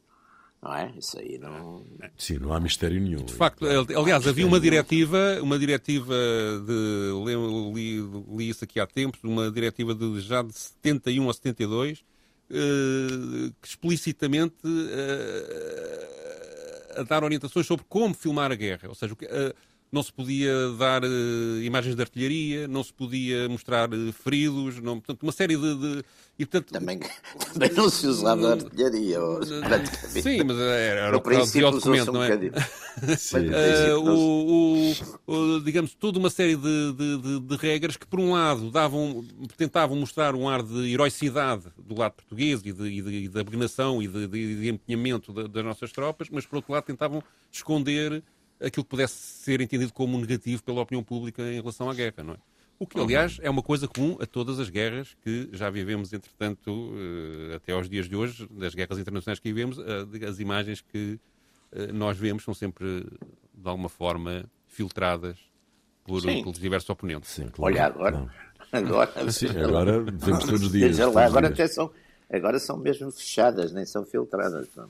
[0.62, 0.94] Não é?
[0.96, 1.84] Isso aí não.
[2.16, 3.24] Sim, não há mistério nenhum.
[3.26, 6.14] De facto, aliás, havia uma diretiva, uma diretiva
[6.68, 7.12] de.
[7.26, 12.04] Li, li, li isso aqui há tempos, uma diretiva de, já de 71 a 72,
[12.52, 16.08] que explicitamente eh,
[16.98, 18.90] a dar orientações sobre como filmar a guerra.
[18.90, 19.56] Ou seja, eh,
[19.92, 21.08] não se podia dar eh,
[21.64, 25.76] imagens de artilharia, não se podia mostrar eh, feridos, não, portanto, uma série de.
[25.76, 26.04] de-
[26.40, 27.00] e, portanto, Também,
[27.54, 29.22] também não se usava artilharia.
[29.22, 30.22] ou- praticamente.
[30.24, 32.28] Sim, mas era, era o que dizia o princípio usou-se documento, um não é?
[32.30, 32.54] bocadinho.
[33.02, 34.94] Mas Uh, se- o,
[35.28, 39.26] o- o- digamos, toda uma série de, de- de- regras que, por um lado, davam,
[39.56, 43.40] tentavam mostrar um ar de heroicidade do lado português e de, e de, e de
[43.40, 48.22] abnegação e de, empenhamento da- das nossas tropas, mas, por outro lado, tentavam esconder
[48.62, 52.34] aquilo que pudesse ser entendido como negativo pela opinião pública em relação à guerra, não
[52.34, 52.38] é?
[52.82, 56.92] O que, aliás, é uma coisa comum a todas as guerras que já vivemos, entretanto,
[56.96, 61.20] eh, até aos dias de hoje, das guerras internacionais que vivemos, eh, as imagens que
[61.74, 63.06] eh, nós vemos são sempre,
[63.54, 65.38] de alguma forma, filtradas
[66.04, 66.42] por, Sim.
[66.42, 67.30] pelos diversos oponentes.
[67.30, 68.32] Sim, claro, Olha, agora.
[68.72, 70.98] Agora, Sim, agora vemos todos os dias.
[70.98, 71.60] Lá, agora dias.
[71.60, 71.92] até são,
[72.32, 74.68] agora são mesmo fechadas, nem são filtradas.
[74.76, 74.90] não.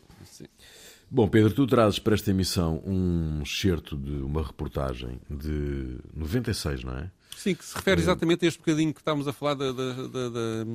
[1.13, 6.97] Bom, Pedro, tu trazes para esta emissão um excerto de uma reportagem de 96, não
[6.97, 7.11] é?
[7.35, 10.29] Sim, que se refere exatamente a este bocadinho que estávamos a falar da- da- da-
[10.29, 10.65] da-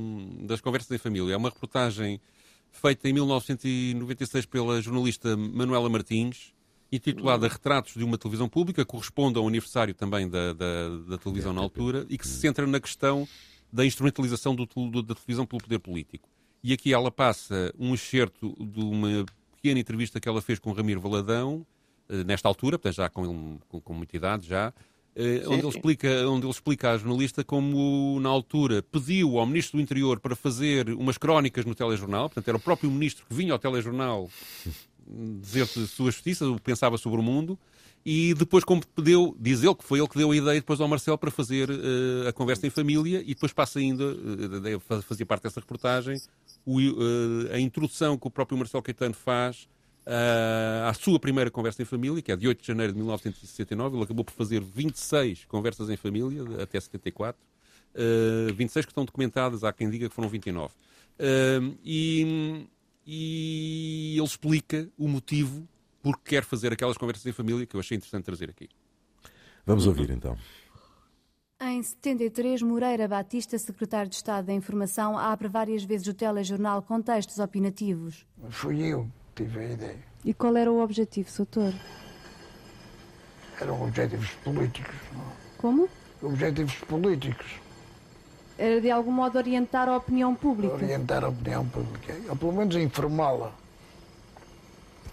[0.46, 1.32] das conversas em família.
[1.32, 2.20] É uma reportagem
[2.70, 6.52] feita em 1996 pela jornalista Manuela Martins,
[6.92, 10.52] intitulada Retratos de uma Televisão Pública, corresponde ao aniversário também da,
[11.18, 13.26] televisão na altura, e que se centra na questão
[13.72, 16.28] da instrumentalização do do- da televisão pelo poder político.
[16.62, 19.24] E aqui ela passa um excerto de uma
[19.66, 21.66] pequena entrevista que ela fez com Ramiro Valadão,
[22.08, 24.72] eh, nesta altura, portanto já com, com, com muita idade já,
[25.16, 25.68] eh, onde, ele sim.
[25.68, 30.36] explica, onde ele explica à jornalista como, na altura, pediu ao Ministro do Interior para
[30.36, 34.30] fazer umas crónicas no telejornal, portanto era o próprio Ministro que vinha ao telejornal
[35.40, 37.58] dizer-te sua justiça, o que pensava sobre o mundo,
[38.08, 40.86] e depois como pediu, diz ele que foi ele que deu a ideia depois ao
[40.86, 45.42] Marcelo para fazer eh, a conversa em família, e depois passa ainda, eh, fazia parte
[45.42, 46.16] dessa reportagem,
[46.64, 49.66] o, eh, a introdução que o próprio Marcelo Caetano faz
[50.06, 53.96] uh, à sua primeira conversa em família, que é de 8 de janeiro de 1969.
[53.96, 57.42] Ele acabou por fazer 26 conversas em família até 74.
[57.92, 60.68] Uh, 26 que estão documentadas, há quem diga que foram 29.
[60.68, 62.68] Uh, e,
[63.04, 65.66] e ele explica o motivo
[66.06, 68.68] por que quer fazer aquelas conversas em família que eu achei interessante trazer aqui.
[69.66, 70.38] Vamos ouvir então.
[71.60, 77.02] Em 73, Moreira Batista, secretário de Estado da Informação, abre várias vezes o telejornal com
[77.02, 78.24] textos opinativos.
[78.50, 79.98] Fui eu que tive a ideia.
[80.24, 81.72] E qual era o objetivo, Soutor?
[83.60, 84.94] Eram objetivos políticos.
[85.58, 85.88] Como?
[86.22, 87.46] Objetivos políticos.
[88.56, 90.74] Era de algum modo orientar a opinião pública?
[90.74, 92.14] Orientar a opinião pública.
[92.28, 93.65] Ou pelo menos informá-la.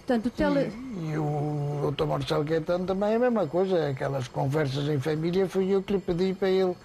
[0.06, 0.70] Portanto, o tele...
[0.98, 2.06] E, e o Dr.
[2.06, 3.90] Marcelo Caetano também é a mesma coisa.
[3.90, 6.76] Aquelas conversas em família fui eu que lhe pedi para ele,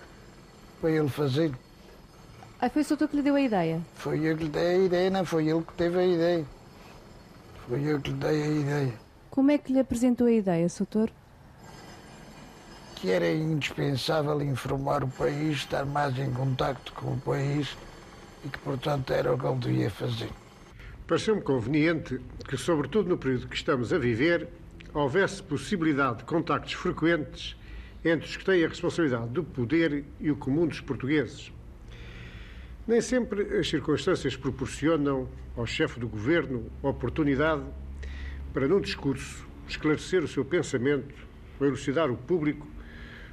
[0.81, 1.53] para ele fazer.
[2.61, 3.81] Ah, foi o Soutor que lhe deu a ideia?
[3.97, 6.45] Foi eu que lhe dei a ideia, não foi ele que teve a ideia.
[7.69, 8.95] Foi eu que lhe dei a ideia.
[9.31, 11.11] Como é que lhe apresentou a ideia, Soutor?
[12.95, 17.77] Que era indispensável informar o país, estar mais em contacto com o país
[18.45, 20.31] e que, portanto, era o que ele devia fazer.
[21.09, 24.47] Pareceu-me conveniente que, sobretudo no período que estamos a viver,
[24.93, 27.57] houvesse possibilidade de contactos frequentes
[28.05, 31.51] entre os que têm a responsabilidade do poder e o comum dos portugueses.
[32.87, 37.65] Nem sempre as circunstâncias proporcionam ao chefe do governo oportunidade
[38.53, 41.15] para, num discurso, esclarecer o seu pensamento
[41.59, 42.67] ou elucidar o público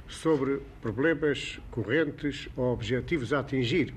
[0.08, 3.92] sobre problemas correntes ou objetivos a atingir.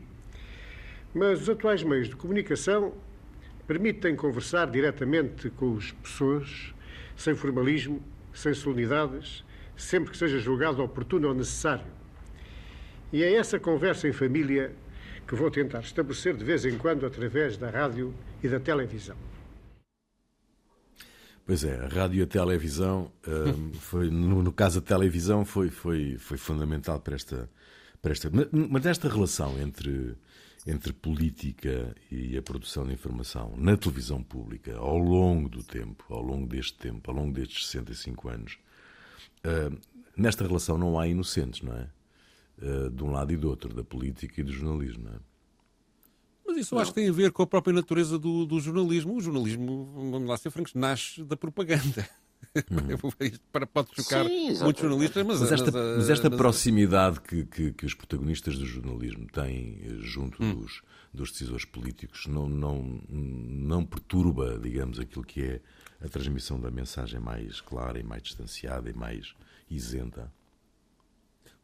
[1.15, 2.93] Mas os atuais meios de comunicação
[3.69, 6.73] permitem conversar diretamente com as pessoas,
[7.15, 8.01] sem formalismo,
[8.33, 9.43] sem solenidades,
[9.77, 11.85] sempre que seja julgado oportuno ou necessário.
[13.13, 14.73] E é essa conversa em família
[15.27, 19.15] que vou tentar estabelecer de vez em quando através da rádio e da televisão.
[21.45, 25.69] Pois é, a rádio e a televisão, um, foi, no, no, caso da televisão, foi,
[25.69, 27.47] foi, foi fundamental para esta,
[28.01, 28.31] para esta.
[28.51, 30.17] Mas nesta relação entre
[30.67, 36.21] entre política e a produção de informação na televisão pública ao longo do tempo, ao
[36.21, 38.57] longo deste tempo, ao longo destes 65 anos,
[39.45, 39.77] uh,
[40.15, 41.89] nesta relação não há inocentes, não é?
[42.61, 45.19] Uh, de um lado e do outro, da política e do jornalismo, não é?
[46.45, 49.15] Mas isso eu acho que tem a ver com a própria natureza do, do jornalismo.
[49.15, 52.09] O jornalismo, vamos lá ser francos, nasce da propaganda.
[52.71, 53.11] Uhum.
[53.51, 57.45] para, pode chocar Sim, muitos jornalistas, mas, mas, esta, mas, mas esta mas, proximidade que,
[57.45, 60.55] que, que, os protagonistas do jornalismo têm eh, junto hum.
[60.55, 60.81] dos,
[61.13, 65.61] dos decisores políticos não, não, não perturba, digamos, aquilo que é
[66.03, 69.33] a transmissão da mensagem mais clara e mais distanciada e mais
[69.69, 70.31] isenta.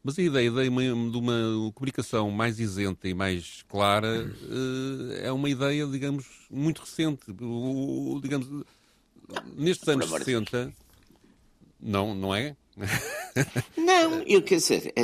[0.03, 4.31] Mas a ideia de uma, de uma, comunicação mais isenta e mais clara
[5.19, 7.31] é uma ideia, digamos, muito recente.
[7.41, 8.47] O, digamos,
[9.55, 10.73] nestes anos 60,
[11.79, 12.55] não, não é?
[13.77, 15.03] Não, eu quer dizer, é,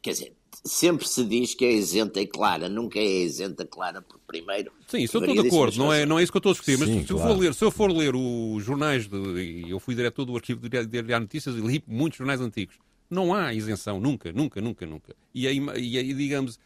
[0.00, 0.32] quer dizer,
[0.64, 4.72] sempre se diz que é isenta e clara, nunca é isenta clara, porque primeiro.
[4.86, 6.54] Sim, isso eu estou de acordo, não é, não é isso que eu estou a
[6.54, 7.22] discutir, mas Sim, se, claro.
[7.22, 10.68] eu for ler, se eu for ler os jornais, de, eu fui diretor do arquivo
[10.68, 12.76] de Diário Notícias e li muitos jornais antigos,
[13.10, 15.16] não há isenção, nunca, nunca, nunca, nunca.
[15.34, 16.58] E aí, e aí digamos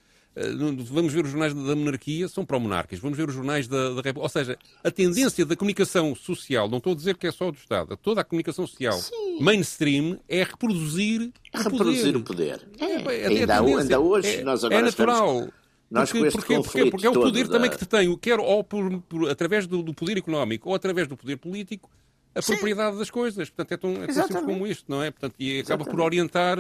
[0.91, 3.01] vamos ver os jornais da monarquia, são pró-monárquicos.
[3.01, 4.21] Vamos ver os jornais da, da República.
[4.21, 7.57] Ou seja, a tendência da comunicação social, não estou a dizer que é só do
[7.57, 9.41] Estado, toda a comunicação social Sim.
[9.41, 12.69] mainstream é reproduzir, é reproduzir o poder.
[12.79, 15.35] É, é, é ainda, ainda, hoje é, nós agora é natural.
[15.35, 15.67] Estamos...
[15.89, 17.53] Nós porque, porque, porque, porque é o poder da...
[17.53, 21.07] também que te tem, quer ou por, por através do, do, poder económico ou através
[21.07, 21.89] do poder político,
[22.35, 22.55] a Sim.
[22.55, 23.49] propriedade das coisas.
[23.49, 25.13] Portanto, é tão, é tão simples como isto, não é?
[25.13, 25.91] Portanto, e acaba Exatamente.
[25.91, 26.59] por orientar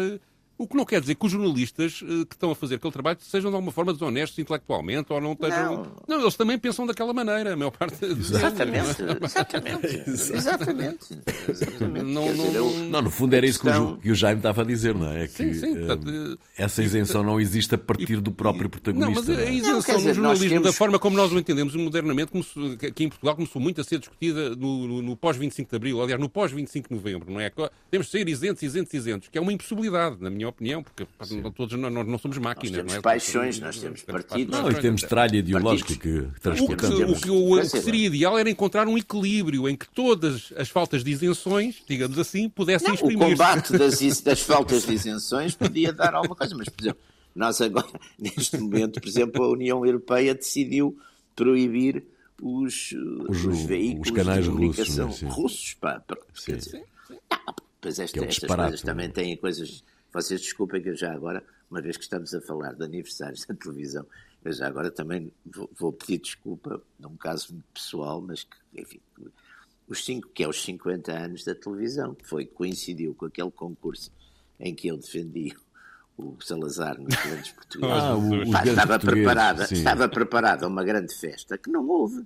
[0.58, 3.18] o que não quer dizer que os jornalistas uh, que estão a fazer aquele trabalho
[3.20, 5.76] sejam de alguma forma desonestos intelectualmente ou não estejam.
[5.76, 6.16] Não.
[6.16, 10.10] não, eles também pensam daquela maneira, a maior parte Exatamente, exatamente.
[10.34, 11.22] exatamente.
[11.48, 12.04] exatamente.
[12.04, 14.94] Não, não, não, no fundo era isso que o, que o, Jaime estava a dizer,
[14.94, 15.26] não é?
[15.26, 19.10] Que sim, sim, uh, essa isenção não existe a partir do próprio protagonista.
[19.10, 20.66] Não, mas a isenção no jornalismo, temos...
[20.66, 23.98] da forma como nós o entendemos modernamente, começou, aqui em Portugal, começou muito a ser
[23.98, 27.52] discutida no, no, no pós-25 de Abril, aliás, no pós-25 de Novembro, não é?
[27.90, 31.06] Temos de ser isentos, isentos, isentos, que é uma impossibilidade, na minha minha opinião, porque
[31.22, 31.42] Sim.
[31.52, 32.70] todos nós, não somos máquinas.
[32.70, 33.02] Nós temos não é?
[33.02, 34.59] paixões, nós temos partidos.
[34.59, 37.18] Não, e temos tralha ideológica que transportamos.
[37.18, 40.52] O que, o, o, o que seria ideal era encontrar um equilíbrio em que todas
[40.56, 43.26] as faltas de isenções, digamos assim, pudessem exprimir.
[43.26, 47.00] O combate das, das faltas de isenções podia dar alguma coisa, mas, por exemplo,
[47.35, 50.98] nós agora, neste momento, por exemplo, a União Europeia decidiu
[51.35, 52.02] proibir
[52.40, 52.92] os,
[53.28, 56.02] os, os veículos os canais de comunicação russos, russos pá,
[56.35, 56.56] sim.
[56.56, 56.85] Dizer,
[57.30, 59.85] não, pois esta, é estas coisas também têm coisas
[60.22, 63.55] vocês desculpem que eu já agora, uma vez que estamos a falar de aniversários da
[63.55, 64.07] televisão,
[64.44, 69.00] eu já agora também vou, vou pedir desculpa num caso muito pessoal, mas que, enfim,
[69.88, 74.11] os cinco, que é os 50 anos da televisão, que foi, coincidiu com aquele concurso
[74.59, 75.55] em que eu defendi
[76.16, 77.94] o Salazar nos grandes portugueses.
[77.96, 79.74] Ah, o- Pá, estava, preparada, sim.
[79.74, 82.24] estava preparada uma grande festa que não houve.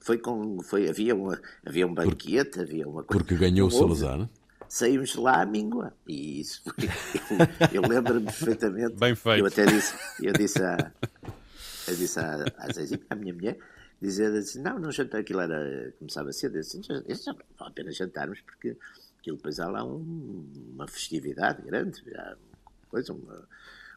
[0.00, 3.24] Foi com, foi, havia, uma, havia um banquete, havia uma coisa.
[3.24, 3.70] Porque ganhou o.
[3.70, 4.28] Salazar.
[4.68, 5.92] Saímos lá à míngua.
[6.06, 6.74] E isso foi.
[7.72, 8.96] Eu, eu lembro-me perfeitamente.
[8.96, 9.38] Bem feito.
[9.40, 10.92] Eu até disse, eu disse à,
[11.88, 13.58] eu disse à, à Zezinha, à minha mulher,
[14.00, 15.92] dizer assim: não, não jantar, aquilo era.
[15.98, 16.58] começava cedo.
[16.58, 18.76] "Isso já não vale a pena jantarmos, porque
[19.20, 23.48] aquilo depois há lá um- uma festividade grande, há uma coisa, uma,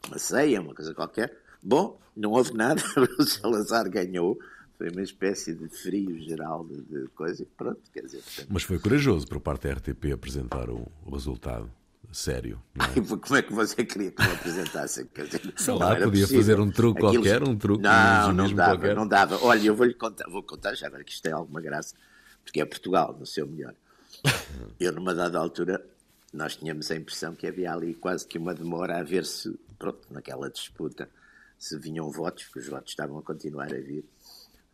[0.07, 1.35] uma ceia, uma coisa qualquer.
[1.61, 2.81] Bom, não houve nada,
[3.19, 4.39] o Salazar ganhou.
[4.79, 8.79] Foi uma espécie de frio geral de, coisa e pronto, quer dizer, portanto, Mas foi
[8.79, 11.69] corajoso por parte da RTP apresentar o, resultado
[12.13, 12.63] sério.
[12.79, 12.97] É?
[12.97, 15.03] E como é que você queria que me apresentasse?
[15.13, 16.37] Quer dizer, Sei lá, podia possível.
[16.37, 18.95] fazer um truque qualquer, um truque, um Não, não dava, qualquer.
[18.95, 19.43] não dava.
[19.43, 21.93] Olha, eu vou-lhe contar, vou contar já agora que isto tem alguma graça,
[22.45, 23.75] porque é Portugal, no seu melhor.
[24.79, 25.85] Eu, numa dada altura,
[26.33, 30.07] nós tínhamos a impressão que havia ali quase que uma demora a ver se, pronto,
[30.09, 31.09] naquela disputa,
[31.57, 34.05] se vinham votos, porque os votos estavam a continuar a vir.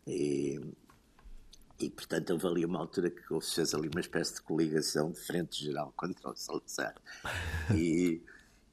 [0.07, 0.59] E,
[1.79, 5.19] e, portanto, houve ali uma altura que houve- fez ali uma espécie de coligação de
[5.19, 6.95] frente geral contra o Salazar.
[7.73, 8.21] E,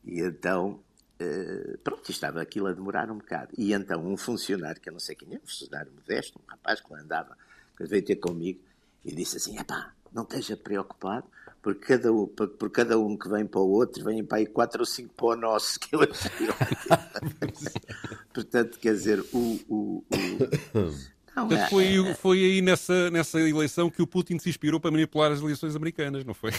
[0.05, 0.81] e então,
[1.19, 3.53] eh, pronto, estava aquilo a demorar um bocado.
[3.57, 6.81] E então, um funcionário, que eu não sei quem é, um funcionário modesto, um rapaz
[6.81, 7.37] que lá andava,
[7.77, 8.61] que veio ter comigo
[9.05, 11.27] e disse assim: epá, não esteja preocupado,
[11.63, 14.81] porque cada um, por, cada um que vem para o outro, vêm para aí quatro
[14.81, 16.31] ou cinco para o nosso, que ótimo.
[18.35, 19.61] Portanto, quer dizer, o.
[19.69, 21.13] o, o...
[21.35, 24.79] Não, Portanto, é- foi, aí- foi aí nessa, nessa eleição que o Putin se inspirou
[24.79, 26.53] para manipular as eleições americanas, não foi?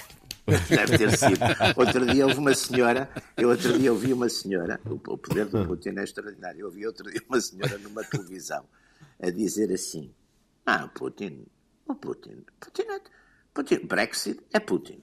[0.70, 1.40] Deve ter sido.
[1.78, 5.66] Outro dia houve uma senhora, eu outro dia ouvi uma senhora, o, o poder do
[5.66, 8.66] Putin é extraordinário, eu ouvi outro dia uma senhora numa televisão
[9.22, 10.12] a dizer assim,
[10.66, 11.46] ah, Putin,
[11.88, 13.02] o Putin, Putin, é,
[13.54, 15.02] Putin Brexit é Putin,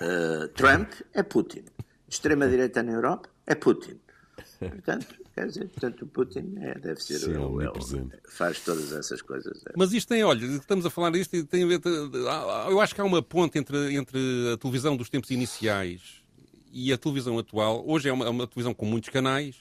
[0.00, 1.64] Uh, Trump é Putin,
[2.08, 3.98] extrema-direita na Europa é Putin.
[4.58, 7.70] Portanto, quer dizer, portanto, o Putin é, deve ser Sim, é o, é
[8.28, 9.62] faz todas essas coisas.
[9.66, 9.72] é.
[9.76, 11.80] Mas isto tem, olha, estamos a falar disto e tem a ver.
[12.70, 14.18] Eu acho que há uma ponte entre, entre
[14.52, 16.22] a televisão dos tempos iniciais
[16.72, 17.84] e a televisão atual.
[17.86, 19.56] Hoje é uma, é uma televisão com muitos canais,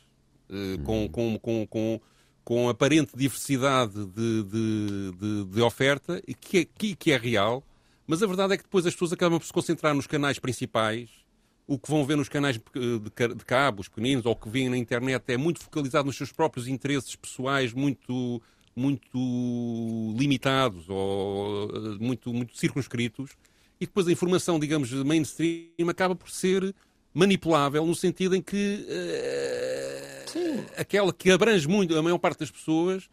[0.50, 2.02] eh, com, com, com, com,
[2.44, 7.64] com aparente diversidade de, de, de, de oferta, e que é, que, que é real,
[8.08, 11.10] mas a verdade é que depois as pessoas acabam por se concentrar nos canais principais.
[11.74, 14.78] O que vão ver nos canais de ca- de cabos pequeninos ou que veem na
[14.78, 18.42] internet é muito focalizado nos seus próprios interesses pessoais, muito,
[18.76, 19.18] muito
[20.18, 23.32] limitados ou eh, muito, muito circunscritos.
[23.80, 26.76] E depois a informação, digamos, mainstream acaba por ser
[27.14, 30.26] manipulável no sentido em que eh,
[30.78, 33.10] aquela que abrange muito a maior parte das pessoas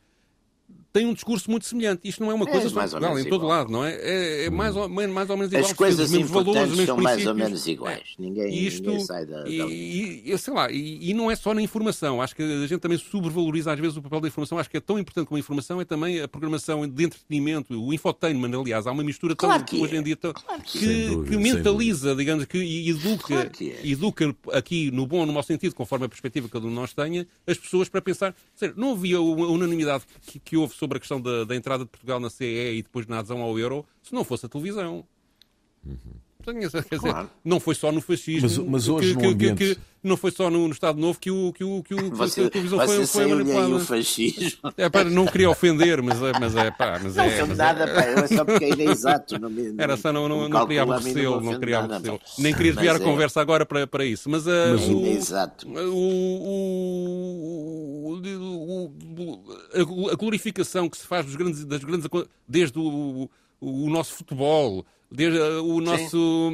[0.98, 2.08] tem um discurso muito semelhante.
[2.08, 3.58] Isto não é uma É, coisa mais ou em Portugal, menos em todo igual.
[3.58, 3.94] lado, não é?
[3.94, 5.64] É, é mais, ou, mais ou menos igual.
[5.70, 7.48] As coisas os mesmos valores, importantes os mesmos são mais ou princípios.
[7.48, 7.98] menos iguais.
[8.18, 8.22] É.
[8.22, 11.36] Ninguém, E isto, ninguém sai da, da e, e, sei lá, e, e não é
[11.36, 12.20] só na informação.
[12.22, 14.58] Acho que a gente também sobrevaloriza às vezes o papel da informação.
[14.58, 17.92] Acho que é tão importante como a informação é também a programação de entretenimento, o
[17.92, 18.86] infotainment, aliás.
[18.86, 19.98] Há uma mistura tão, Claro que hoje é.
[20.00, 21.06] em dia tão- Claro que que, é.
[21.08, 23.86] Dúvida, que mentaliza, digamos, que, educa, Claro que é.
[23.86, 26.92] educa aqui no bom, no mau sentido, conforme a perspectiva que cada um de nós
[26.92, 28.34] tenha, as pessoas para pensar.
[28.76, 32.18] Não havia uma unanimidade que, que houve sobre a questão da, da entrada de Portugal
[32.18, 35.04] na CE e depois na adesão ao euro se não fosse a televisão.
[36.44, 37.28] Quer dizer, Claro.
[37.44, 40.16] não foi só no fascismo, Mas- mas que- hoje que, no que- ambiente- que- não
[40.16, 42.48] foi só no, no Estado Novo que, o, que, o, que, o, que Você, a
[42.50, 43.74] televisão foi, foi manipulada.
[43.74, 44.72] o fascismo.
[44.76, 47.84] É para não queria ofender, mas é, mas é pá, mas Não é, mas nada,
[47.84, 49.38] é, pá, eu é só porque ainda é exato.
[49.38, 52.20] Não me, era só não, não, não queria aborrecê-lo, não queria aborrecê-lo.
[52.38, 54.30] Nem queria desviar a é- conversa agora para, para isso.
[54.30, 55.66] Mas, ah, Mas o- Exato.
[55.68, 55.72] o,
[58.12, 62.08] o- o- o- a glorificação que se faz dos grandes, das grandes
[62.46, 63.28] desde o,
[63.60, 66.50] o nosso futebol, desde ah, o nosso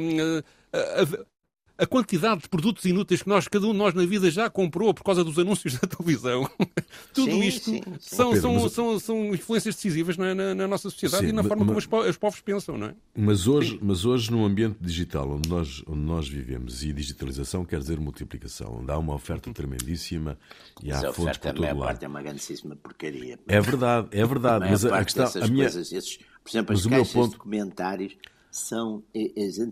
[0.73, 1.35] ah, a,
[1.77, 4.93] a quantidade de produtos inúteis que nós, cada um de nós na vida já comprou
[4.93, 6.49] por causa dos anúncios da televisão.
[7.13, 8.15] Tudo Sim, isto sim, sim.
[8.15, 11.29] São, Oh, Pedro, são, mas- são, são influências decisivas na, na- na nossa sociedade Sim,
[11.31, 12.95] e na ma- forma ma- como os, po- os povos pensam, não é?
[13.13, 17.79] Mas hoje, mas hoje, num ambiente digital onde nós, onde nós vivemos, e digitalização quer
[17.79, 20.37] dizer multiplicação, onde há uma oferta tremendíssima
[20.81, 22.07] e Mas há a fontes por a todo parte é lado.
[22.07, 23.37] uma grandíssima porcaria.
[23.49, 24.59] É verdade, é A verdade.
[24.61, 26.99] maior Mas a, a questão, a minha, coisas, esses, por exemplo, Mas as o meu
[26.99, 28.15] caixas ponto- de comentários
[28.57, 29.03] são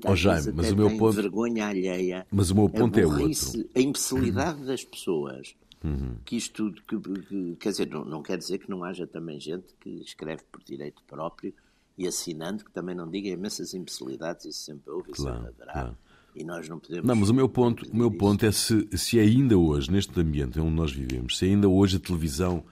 [0.07, 2.25] Oh, Jaime, mas até o meu ponto- vergonha alheia.
[2.31, 3.69] Mas o meu ponto é outro.
[3.75, 5.55] A imbecilidade das pessoas.
[5.83, 6.15] Uhum.
[6.23, 9.73] Que isto, que, que- quer dizer, não, não quer dizer que não haja também gente
[9.81, 11.53] que escreve por direito próprio
[11.97, 15.73] e assinando que também não diga imensas imbecilidades, isso sempre houve, isso Claro, sempre haverá.
[15.73, 15.97] claro.
[16.35, 17.05] E nós não podemos.
[17.07, 20.59] Não, mas o meu ponto, o meu ponto é se, se ainda hoje, neste ambiente
[20.59, 22.63] onde nós vivemos, se ainda hoje a televisão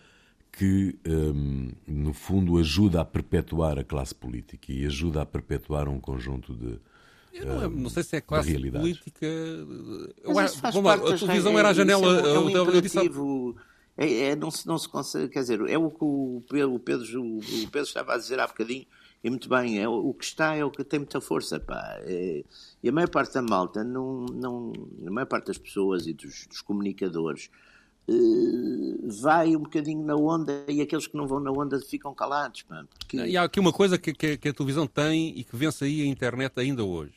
[0.52, 6.00] que, um, no fundo, ajuda a perpetuar a classe política e ajuda a perpetuar um
[6.00, 6.80] conjunto de.
[7.46, 9.26] Não, não, sei se é classe política.
[9.26, 12.20] Eu, vamos lá, a televisão era a janela.
[12.28, 13.56] É um, é um imperativo,
[13.98, 15.30] é, é, não, se, não se consegue.
[15.30, 17.42] Quer dizer, é o que o Pedro, o Pedro, o
[17.72, 18.86] Pedro estava a dizer há bocadinho
[19.24, 21.96] e muito bem, é, o que está é o que tem muita força, pá.
[22.02, 22.44] É,
[22.82, 24.74] e a maior parte da malta, não, não,
[25.06, 27.71] a maior parte das pessoas e dos, dos comunicadores uh,
[29.06, 32.84] vai um bocadinho na onda e aqueles que não vão na onda ficam calados, pá.
[32.98, 33.18] Porque...
[33.18, 36.02] E há aqui uma coisa que, que, que, a televisão tem e que vence aí
[36.02, 37.14] a internet ainda hoje.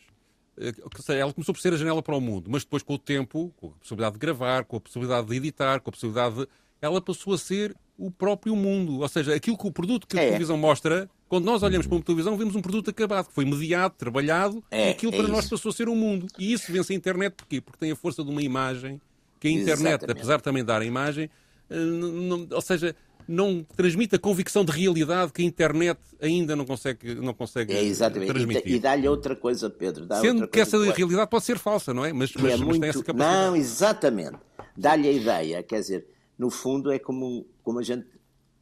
[0.58, 0.74] Eh,
[1.08, 3.68] ela começou por ser a janela para o mundo, mas depois com o tempo, com
[3.68, 6.48] a possibilidade de gravar, com a possibilidade de editar, com a possibilidade de...
[6.80, 9.00] Ela passou a ser o próprio mundo.
[9.00, 10.26] Ou seja, aquilo que o produto que a é.
[10.26, 13.94] televisão mostra quando nós olhamos para uma televisão, vemos um produto acabado, que foi mediado,
[13.98, 16.26] trabalhado, é, e aquilo é para nós passou a ser um mundo.
[16.38, 17.60] E isso vence a internet porquê?
[17.60, 19.00] Porque tem a força de uma imagem,
[19.40, 20.10] que a internet, Exatamente.
[20.10, 21.30] apesar de também dar a imagem,
[21.70, 22.94] eh, não, ou seja,
[23.26, 27.82] não transmite a convicção de realidade que a internet ainda não consegue, não consegue é,
[27.82, 28.32] exatamente.
[28.32, 28.74] transmitir.
[28.74, 30.06] E, dá-lhe outra coisa, Pedro.
[30.20, 32.12] Sendo que essa que realidade pode ser falsa, não é?
[32.12, 32.80] Mas, mas, é mas muito...
[32.80, 33.46] tem essa capacidade.
[33.46, 34.36] Não, exatamente.
[34.76, 36.06] Dá-lhe a ideia, quer dizer,
[36.38, 38.06] no fundo é como, como a gente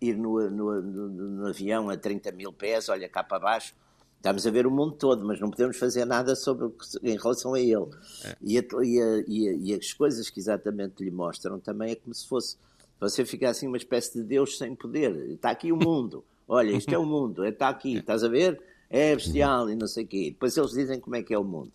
[0.01, 3.75] ir no, no, no, no, avião a 30 mil pés, olha cá para baixo,
[4.23, 6.70] estamos a ver o mundo todo, mas não podemos fazer nada sobre
[7.03, 7.89] em relação a ele.
[8.25, 8.37] É.
[8.41, 12.29] E, a, e, a, e, as coisas que exatamente lhe mostram também é como se
[12.29, 12.57] fosse
[13.01, 15.12] você ficar assim uma espécie de Deus sem poder.
[15.31, 16.25] Está aqui o mundo.
[16.47, 18.62] Olha, isto é o mundo, está aqui, estás a ver?
[18.89, 20.31] É bestial e não sei o quê.
[20.31, 21.73] Depois eles dizem como é que é o mundo.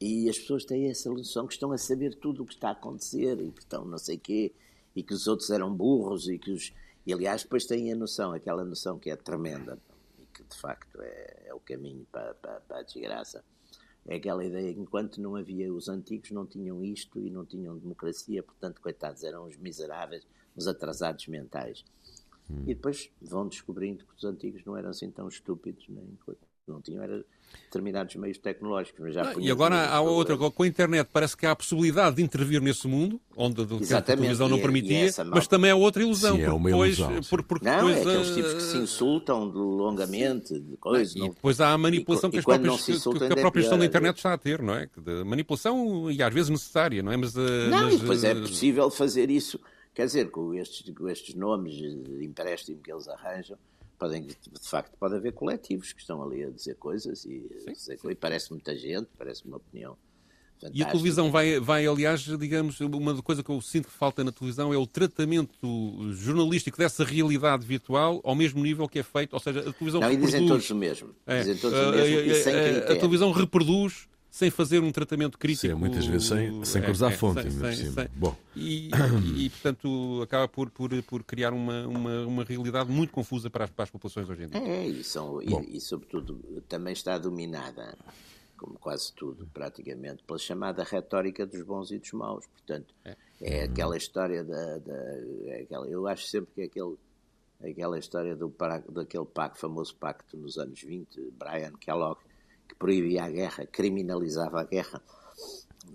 [0.00, 2.72] E as pessoas têm essa noção que estão a saber tudo o que está a
[2.72, 4.52] acontecer e que estão não sei o quê,
[4.94, 6.72] e que os outros eram burros e que os,
[7.04, 9.76] e aliás, depois têm a noção, aquela noção que é tremenda
[10.34, 13.44] que de facto é, é o caminho para, para, para, a desgraça.
[14.06, 17.78] É aquela ideia que enquanto não havia, os antigos não tinham isto e não tinham
[17.78, 21.84] democracia, portanto, coitados, eram os miseráveis, os atrasados mentais.
[22.50, 22.64] Hum.
[22.66, 26.18] E depois vão descobrindo que os antigos não eram assim tão estúpidos, nem
[26.66, 27.24] não tinham era
[27.66, 29.00] determinados meios tecnológicos.
[29.00, 32.22] Mas já e agora há outra, com a internet parece que há a possibilidade de
[32.22, 36.36] intervir nesse mundo, onde a televisão não é- permitia, é mas também é outra ilusão.
[36.36, 37.20] Sim, é uma depois, ilusão.
[37.28, 41.14] Por, porque não, depois, é aqueles tipos que se insultam de longamente, de coisas.
[41.14, 42.92] E depois há a manipulação e, que, as próprias, que,
[43.32, 44.88] a própria gestão da internet está a ter, não é?
[44.96, 47.16] De manipulação e às vezes necessária, não é?
[47.16, 49.60] Mas, eh, não, mas, depois é eh, possível fazer isso,
[49.94, 53.58] quer dizer, com estes, com estes nomes de empréstimo que eles arranjam,
[53.98, 54.36] podem, de
[54.68, 58.76] facto, pode haver coletivos que estão ali a dizer coisas e, dizer, e parece muita
[58.76, 59.96] gente, parece uma opinião.
[60.64, 60.78] Fantástica.
[60.78, 64.32] E a televisão vai, vai, aliás, digamos, uma coisa que eu sinto que falta na
[64.32, 65.52] televisão é o tratamento
[66.12, 70.08] jornalístico dessa realidade virtual ao mesmo nível que é feito, ou seja, a televisão Não,
[70.08, 70.34] reproduz...
[70.34, 71.14] e dizem todos o mesmo.
[71.26, 75.38] É, dizem todos o mesmo a, a, a, a televisão reproduz sem fazer um tratamento
[75.38, 75.72] crítico.
[75.72, 77.42] Sim, muitas vezes sem, sem é, cruzar é, fonte.
[77.42, 78.36] Sem, sem, sem, Bom.
[78.56, 78.90] E,
[79.36, 83.70] e, portanto, acaba por, por, por criar uma, uma, uma realidade muito confusa para as,
[83.70, 84.60] para as populações hoje em dia.
[84.60, 87.96] É, e, são, e, e, sobretudo, também está dominada,
[88.56, 92.44] como quase tudo, praticamente, pela chamada retórica dos bons e dos maus.
[92.44, 94.78] Portanto, é, é aquela história da.
[94.78, 94.96] da
[95.44, 96.96] é aquela, eu acho sempre que é aquele
[97.62, 98.52] aquela história do,
[98.88, 102.18] daquele pacto, famoso pacto nos anos 20, Brian Kellogg,
[102.68, 105.00] que proibia a guerra, criminalizava a guerra.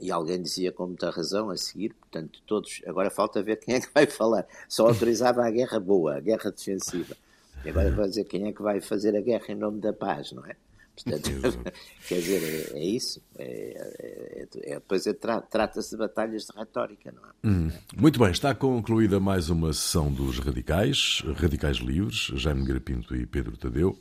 [0.02, 2.82] E alguém dizia com muita razão a seguir, portanto, todos.
[2.86, 4.48] Agora falta ver quem é que vai falar.
[4.68, 7.16] Só autorizava a guerra boa, a guerra defensiva.
[7.66, 10.32] E agora vai dizer quem é que vai fazer a guerra em nome da paz,
[10.32, 10.56] não é?
[11.04, 11.30] Portanto,
[12.08, 13.22] quer dizer, é, é isso.
[13.38, 17.48] É, é, é, depois é, tra, trata-se de batalhas de retórica, não é?
[17.48, 17.72] Hum.
[17.96, 23.58] Muito bem, está concluída mais uma sessão dos Radicais, Radicais Livres, Jaime Garapinto e Pedro
[23.58, 23.98] Tadeu.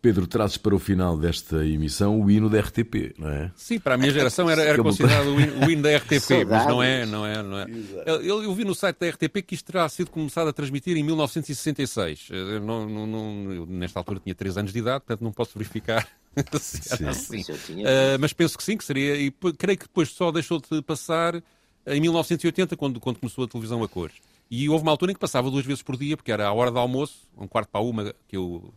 [0.00, 3.50] Pedro, trazes para o final desta emissão o hino da RTP, não é?
[3.56, 6.66] Sim, para a minha geração era, era considerado o hino, o hino da RTP, mas
[6.66, 7.66] não é, não é, não é.
[8.06, 11.02] Eu, eu, vi no site da RTP que isto terá sido começado a transmitir em
[11.02, 12.28] 1966.
[12.30, 15.58] Eu não, não, não, eu, nesta altura tinha 3 anos de idade, portanto não posso
[15.58, 16.06] verificar
[16.60, 17.42] se era assim.
[17.42, 21.42] Uh, mas penso que sim, que seria, e creio que depois só deixou de passar
[21.84, 24.14] em 1980, quando, quando começou a televisão a cores.
[24.50, 26.70] E houve uma altura em que passava duas vezes por dia, porque era a hora
[26.70, 28.72] do almoço, um quarto para uma, que eu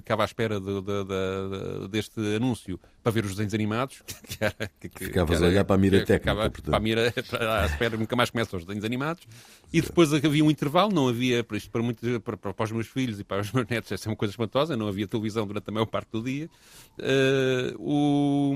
[0.00, 4.02] ficava à espera de, de, de, deste anúncio para ver os desenhos animados.
[4.32, 6.30] Que era, que, Ficavas que era, a olhar para a mira técnica.
[6.30, 7.12] Ficava para a mira,
[7.62, 9.24] à espera, nunca mais começam os desenhos animados.
[9.72, 12.86] E depois havia um intervalo, não havia, para, isto, para, muito, para, para, os meus
[12.86, 15.68] filhos e para os meus netos, essa é uma coisa espantosa, não havia televisão durante
[15.68, 16.48] a maior parte do dia.
[16.98, 18.54] Uh, o,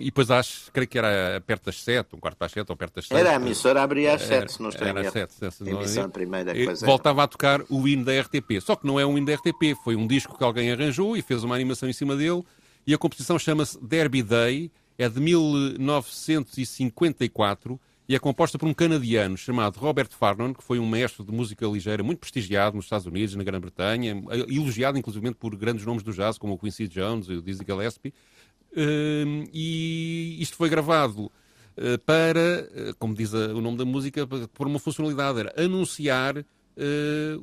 [0.00, 2.76] e depois acho, creio que era perto das sete, um quarto para as sete ou
[2.76, 3.18] perto das sete.
[3.18, 5.34] Era a emissora abria às sete, se não estou Era às sete.
[5.66, 6.84] Emissão primeira coisa.
[6.84, 8.60] Voltava a tocar o hino da RTP.
[8.60, 11.22] Só que não é um hino da RTP, foi um disco que alguém arranjou e
[11.22, 12.42] fez uma animação em cima dele.
[12.86, 17.80] E a composição chama-se Derby Day, é de 1954
[18.10, 21.64] e é composta por um canadiano chamado Robert Farnon, que foi um mestre de música
[21.66, 26.36] ligeira muito prestigiado nos Estados Unidos, na Grã-Bretanha, elogiado inclusive por grandes nomes do jazz,
[26.36, 28.12] como o Quincy Jones e o Dizzy Gillespie.
[28.72, 34.66] Uh, e isto foi gravado uh, para, uh, como diz o nome da música, por
[34.66, 36.44] uma funcionalidade, era anunciar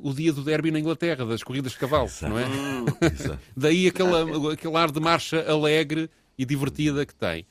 [0.02, 2.32] o dia do derby na Inglaterra, das corridas de cavalo, Exato.
[2.32, 2.44] não é?
[3.56, 7.46] Daí aquele, aquele ar de marcha alegre e divertida que tem.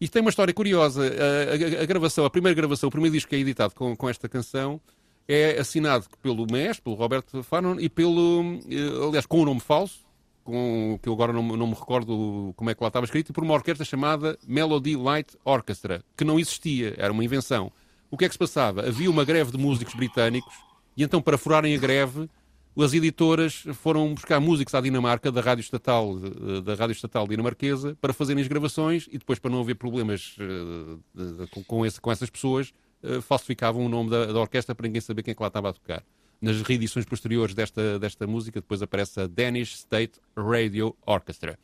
[0.00, 1.02] Isto tem uma história curiosa.
[1.02, 4.08] A, a, a, gravação, a primeira gravação, o primeiro disco que é editado com, com
[4.08, 4.80] esta canção
[5.28, 8.58] é assinado pelo mestre, pelo Robert Farnon, e pelo,
[9.06, 10.00] aliás, com um nome falso,
[10.42, 13.32] com, que eu agora não, não, me recordo como é que lá estava escrito, e
[13.32, 17.70] por uma orquestra chamada Melody Light Orchestra, que não existia, era uma invenção.
[18.10, 18.88] O que é que se passava?
[18.88, 20.52] Havia uma greve de músicos britânicos,
[21.00, 22.28] e então, para furarem a greve,
[22.76, 27.96] as editoras foram buscar músicos à Dinamarca, da Rádio Estatal, eh, da Rádio Estatal dinamarquesa,
[28.02, 32.28] para fazerem as gravações e depois, para não haver problemas uh, com, esse, com, essas
[32.28, 35.48] pessoas, uh, falsificavam o nome da, da, orquestra para ninguém saber quem é que lá
[35.48, 36.04] estava a tocar.
[36.38, 41.58] Nas reedições posteriores desta, desta música, depois aparece a Danish State Radio Orchestra,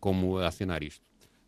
[0.00, 1.02] como a assinar isto.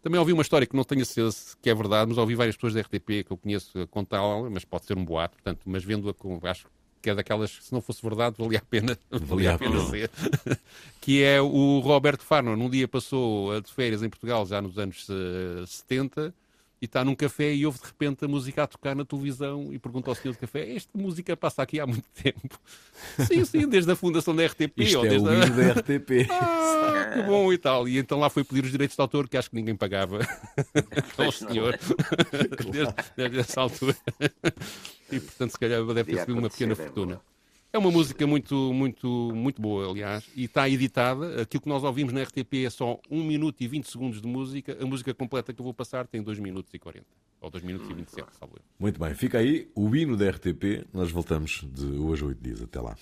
[0.06, 2.74] Também ouvi uma história que não tenho certeza que é verdade, mas ouvi várias pessoas
[2.74, 6.38] da RTP que eu conheço contá-la, mas pode ser um boato, portanto, mas vendo-a com,
[6.44, 6.68] acho
[7.02, 10.08] que é daquelas que se não fosse verdade valia a pena, valia a pena ser,
[11.02, 12.52] que é o Roberto Farnon.
[12.52, 16.32] Um dia passou de férias em Portugal, já nos anos uh, 70,
[16.80, 19.78] e está num café e ouve de repente a música a tocar na televisão e
[19.78, 22.60] pergunta ao senhor de café: Esta música passa aqui há muito tempo.
[23.26, 24.78] sim, sim, desde a fundação da RTP.
[24.78, 25.44] Isto ou é desde o a...
[25.44, 26.28] da RTP.
[26.86, 27.88] Ah, que bom e tal.
[27.88, 30.20] E então lá foi pedir os direitos de autor que acho que ninguém pagava
[31.18, 31.78] ao senhor
[32.72, 33.96] desde, desde essa altura.
[35.10, 37.20] E portanto, se calhar deve ter sido uma pequena é fortuna.
[37.76, 41.42] É uma música muito, muito, muito boa, aliás, e está editada.
[41.42, 44.78] Aquilo que nós ouvimos na RTP é só 1 minuto e 20 segundos de música.
[44.80, 47.04] A música completa que eu vou passar tem 2 minutos e 40.
[47.38, 48.62] Ou 2 minutos e 27, salvo eu.
[48.78, 50.86] Muito bem, fica aí o hino da RTP.
[50.90, 52.62] Nós voltamos de hoje a 8 dias.
[52.62, 52.96] Até lá.